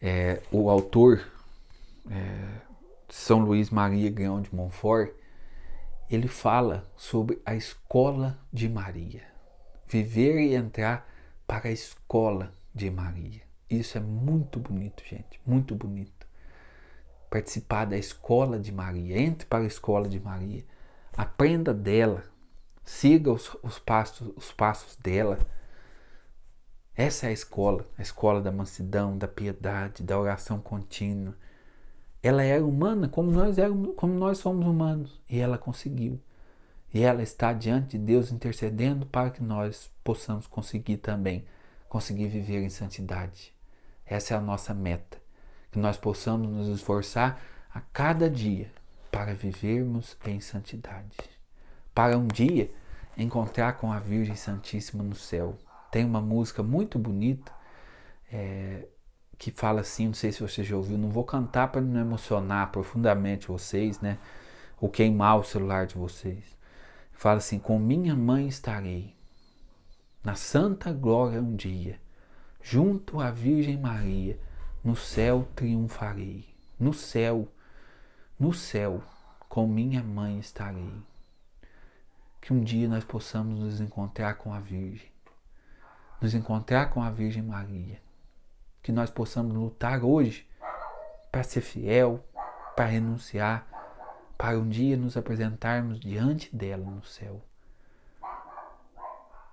é, 0.00 0.42
o 0.50 0.70
autor 0.70 1.20
é, 2.10 2.60
São 3.08 3.40
Luís 3.40 3.70
Maria 3.70 4.10
Grão 4.10 4.40
de 4.40 4.54
Montfort, 4.54 5.12
ele 6.10 6.28
fala 6.28 6.90
sobre 6.96 7.40
a 7.44 7.54
escola 7.54 8.38
de 8.52 8.68
Maria. 8.68 9.22
Viver 9.86 10.40
e 10.40 10.54
entrar 10.54 11.06
para 11.46 11.68
a 11.68 11.72
escola 11.72 12.50
de 12.74 12.90
Maria. 12.90 13.42
Isso 13.68 13.98
é 13.98 14.00
muito 14.00 14.58
bonito, 14.58 15.02
gente, 15.04 15.40
muito 15.44 15.74
bonito. 15.74 16.26
Participar 17.30 17.84
da 17.84 17.98
escola 17.98 18.58
de 18.58 18.72
Maria, 18.72 19.18
entre 19.18 19.46
para 19.46 19.64
a 19.64 19.66
escola 19.66 20.08
de 20.08 20.18
Maria, 20.18 20.64
aprenda 21.18 21.74
dela, 21.74 22.22
siga 22.84 23.32
os, 23.32 23.50
os 23.60 23.76
passos, 23.80 24.32
os 24.36 24.52
passos 24.52 24.94
dela. 24.94 25.36
Essa 26.94 27.26
é 27.26 27.30
a 27.30 27.32
escola, 27.32 27.84
a 27.98 28.02
escola 28.02 28.40
da 28.40 28.52
mansidão, 28.52 29.18
da 29.18 29.26
piedade, 29.26 30.04
da 30.04 30.16
oração 30.16 30.60
contínua. 30.60 31.34
Ela 32.22 32.44
era 32.44 32.64
humana 32.64 33.08
como 33.08 33.32
nós 33.32 33.58
éramos, 33.58 33.94
como 33.96 34.14
nós 34.14 34.38
somos 34.38 34.64
humanos, 34.64 35.20
e 35.28 35.40
ela 35.40 35.58
conseguiu. 35.58 36.20
E 36.94 37.02
ela 37.02 37.22
está 37.22 37.52
diante 37.52 37.98
de 37.98 38.04
Deus 38.04 38.30
intercedendo 38.30 39.04
para 39.04 39.30
que 39.30 39.42
nós 39.42 39.90
possamos 40.04 40.46
conseguir 40.46 40.98
também, 40.98 41.44
conseguir 41.88 42.28
viver 42.28 42.62
em 42.62 42.70
santidade. 42.70 43.52
Essa 44.06 44.34
é 44.34 44.36
a 44.36 44.40
nossa 44.40 44.72
meta. 44.72 45.18
Que 45.70 45.78
nós 45.80 45.96
possamos 45.96 46.48
nos 46.48 46.68
esforçar 46.68 47.40
a 47.74 47.80
cada 47.80 48.30
dia 48.30 48.70
para 49.10 49.34
vivermos 49.34 50.16
em 50.24 50.40
santidade. 50.40 51.16
Para 51.94 52.16
um 52.16 52.26
dia 52.26 52.70
encontrar 53.16 53.74
com 53.74 53.92
a 53.92 53.98
Virgem 53.98 54.36
Santíssima 54.36 55.02
no 55.02 55.14
céu. 55.14 55.58
Tem 55.90 56.04
uma 56.04 56.20
música 56.20 56.62
muito 56.62 56.98
bonita 56.98 57.52
é, 58.32 58.86
que 59.36 59.50
fala 59.50 59.80
assim, 59.80 60.06
não 60.06 60.14
sei 60.14 60.32
se 60.32 60.40
você 60.40 60.62
já 60.62 60.76
ouviu, 60.76 60.98
não 60.98 61.10
vou 61.10 61.24
cantar 61.24 61.68
para 61.68 61.80
não 61.80 62.00
emocionar 62.00 62.70
profundamente 62.70 63.48
vocês, 63.48 64.00
né? 64.00 64.18
Ou 64.80 64.88
queimar 64.88 65.38
o 65.38 65.44
celular 65.44 65.86
de 65.86 65.96
vocês. 65.96 66.44
Fala 67.12 67.38
assim: 67.38 67.58
Com 67.58 67.78
minha 67.78 68.14
mãe 68.14 68.46
estarei, 68.46 69.16
na 70.22 70.36
santa 70.36 70.92
glória 70.92 71.40
um 71.40 71.56
dia 71.56 71.98
junto 72.60 73.20
à 73.20 73.30
Virgem 73.30 73.78
Maria, 73.78 74.38
no 74.84 74.94
céu 74.94 75.48
triunfarei. 75.54 76.44
No 76.78 76.92
céu, 76.92 77.48
no 78.38 78.52
céu, 78.52 79.02
com 79.48 79.66
minha 79.66 80.00
mãe 80.00 80.38
estarei. 80.38 80.92
Que 82.40 82.52
um 82.52 82.62
dia 82.62 82.88
nós 82.88 83.02
possamos 83.02 83.58
nos 83.58 83.80
encontrar 83.80 84.34
com 84.34 84.54
a 84.54 84.60
Virgem, 84.60 85.10
nos 86.20 86.34
encontrar 86.34 86.90
com 86.90 87.02
a 87.02 87.10
Virgem 87.10 87.42
Maria. 87.42 88.00
Que 88.80 88.92
nós 88.92 89.10
possamos 89.10 89.56
lutar 89.56 90.04
hoje 90.04 90.48
para 91.32 91.42
ser 91.42 91.62
fiel, 91.62 92.24
para 92.76 92.86
renunciar, 92.86 93.66
para 94.38 94.56
um 94.56 94.68
dia 94.68 94.96
nos 94.96 95.16
apresentarmos 95.16 95.98
diante 95.98 96.54
dela 96.54 96.88
no 96.88 97.04
céu. 97.04 97.42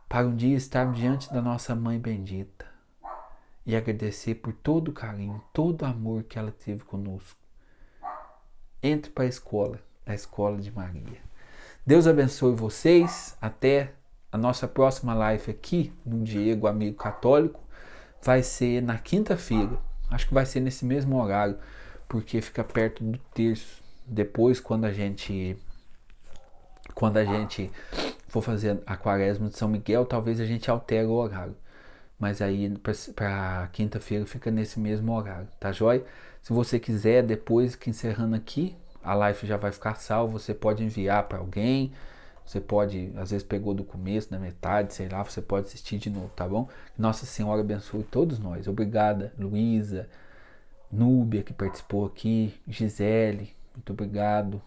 Para 0.07 0.27
um 0.27 0.35
dia 0.35 0.55
estarmos 0.55 0.95
diante 0.95 1.33
da 1.33 1.41
nossa 1.41 1.73
mãe 1.73 1.99
bendita 1.99 2.67
e 3.65 3.75
agradecer 3.75 4.35
por 4.35 4.53
todo 4.53 4.89
o 4.89 4.93
carinho, 4.93 5.43
todo 5.51 5.81
o 5.81 5.85
amor 5.85 6.23
que 6.23 6.37
ela 6.37 6.51
teve 6.51 6.83
conosco. 6.83 7.44
Entre 8.81 9.11
para 9.11 9.23
a 9.23 9.27
escola, 9.27 9.79
a 10.05 10.13
escola 10.13 10.57
de 10.57 10.71
Maria. 10.71 11.19
Deus 11.85 12.07
abençoe 12.07 12.53
vocês. 12.53 13.37
Até 13.41 13.91
a 14.31 14.37
nossa 14.37 14.67
próxima 14.67 15.13
live 15.13 15.51
aqui 15.51 15.93
no 16.05 16.23
Diego 16.23 16.67
Amigo 16.67 16.97
Católico. 16.97 17.59
Vai 18.21 18.43
ser 18.43 18.81
na 18.81 18.97
quinta-feira. 18.97 19.77
Acho 20.09 20.27
que 20.27 20.33
vai 20.33 20.45
ser 20.45 20.59
nesse 20.59 20.85
mesmo 20.85 21.21
horário, 21.21 21.57
porque 22.07 22.41
fica 22.41 22.63
perto 22.63 23.03
do 23.03 23.17
terço. 23.33 23.83
Depois, 24.05 24.59
quando 24.59 24.85
a 24.85 24.91
gente 24.91 25.57
quando 26.93 27.17
a 27.17 27.25
gente 27.25 27.71
for 28.27 28.41
fazer 28.41 28.79
a 28.85 28.95
quaresma 28.95 29.49
de 29.49 29.57
São 29.57 29.67
Miguel, 29.67 30.05
talvez 30.05 30.39
a 30.39 30.45
gente 30.45 30.69
altere 30.69 31.05
o 31.07 31.11
horário 31.11 31.55
mas 32.19 32.41
aí 32.41 32.73
para 33.15 33.69
quinta-feira 33.73 34.25
fica 34.25 34.49
nesse 34.49 34.79
mesmo 34.79 35.13
horário, 35.13 35.47
tá 35.59 35.71
joia? 35.71 36.03
Se 36.45 36.53
você 36.53 36.77
quiser, 36.77 37.23
depois 37.23 37.75
que 37.75 37.89
encerrando 37.89 38.35
aqui, 38.35 38.75
a 39.03 39.15
live 39.15 39.47
já 39.47 39.57
vai 39.57 39.71
ficar 39.71 39.95
salva, 39.95 40.33
você 40.33 40.53
pode 40.53 40.83
enviar 40.83 41.23
para 41.23 41.39
alguém, 41.39 41.91
você 42.45 42.61
pode, 42.61 43.11
às 43.15 43.31
vezes 43.31 43.41
pegou 43.41 43.73
do 43.73 43.83
começo, 43.83 44.29
da 44.29 44.37
metade, 44.37 44.93
sei 44.93 45.09
lá, 45.09 45.23
você 45.23 45.41
pode 45.41 45.65
assistir 45.65 45.97
de 45.97 46.07
novo, 46.07 46.29
tá 46.35 46.47
bom? 46.47 46.69
Nossa 46.95 47.25
Senhora 47.25 47.61
abençoe 47.61 48.03
todos 48.03 48.37
nós. 48.37 48.67
Obrigada, 48.67 49.33
Luísa, 49.39 50.07
Núbia 50.91 51.41
que 51.41 51.51
participou 51.51 52.05
aqui, 52.05 52.53
Gisele, 52.67 53.51
muito 53.73 53.91
obrigado. 53.91 54.61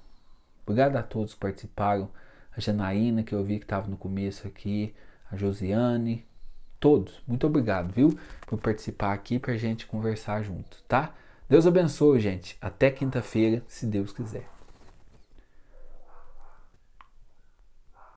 Obrigado 0.64 0.96
a 0.96 1.02
todos 1.04 1.34
que 1.34 1.40
participaram. 1.40 2.10
A 2.56 2.60
Janaína, 2.60 3.22
que 3.22 3.36
eu 3.36 3.44
vi 3.44 3.56
que 3.56 3.64
estava 3.64 3.86
no 3.86 3.96
começo 3.96 4.48
aqui, 4.48 4.92
a 5.30 5.36
Josiane, 5.36 6.26
todos. 6.80 7.22
Muito 7.24 7.46
obrigado, 7.46 7.92
viu? 7.92 8.18
Por 8.48 8.58
participar 8.58 9.12
aqui 9.12 9.38
para 9.38 9.52
a 9.52 9.56
gente 9.56 9.86
conversar 9.86 10.42
junto, 10.42 10.82
tá? 10.88 11.14
Deus 11.48 11.66
abençoe, 11.66 12.20
gente. 12.20 12.58
Até 12.61 12.90
quinta-feira, 12.90 13.64
se 13.66 13.87
Deus 13.87 14.12
quiser. 14.12 14.58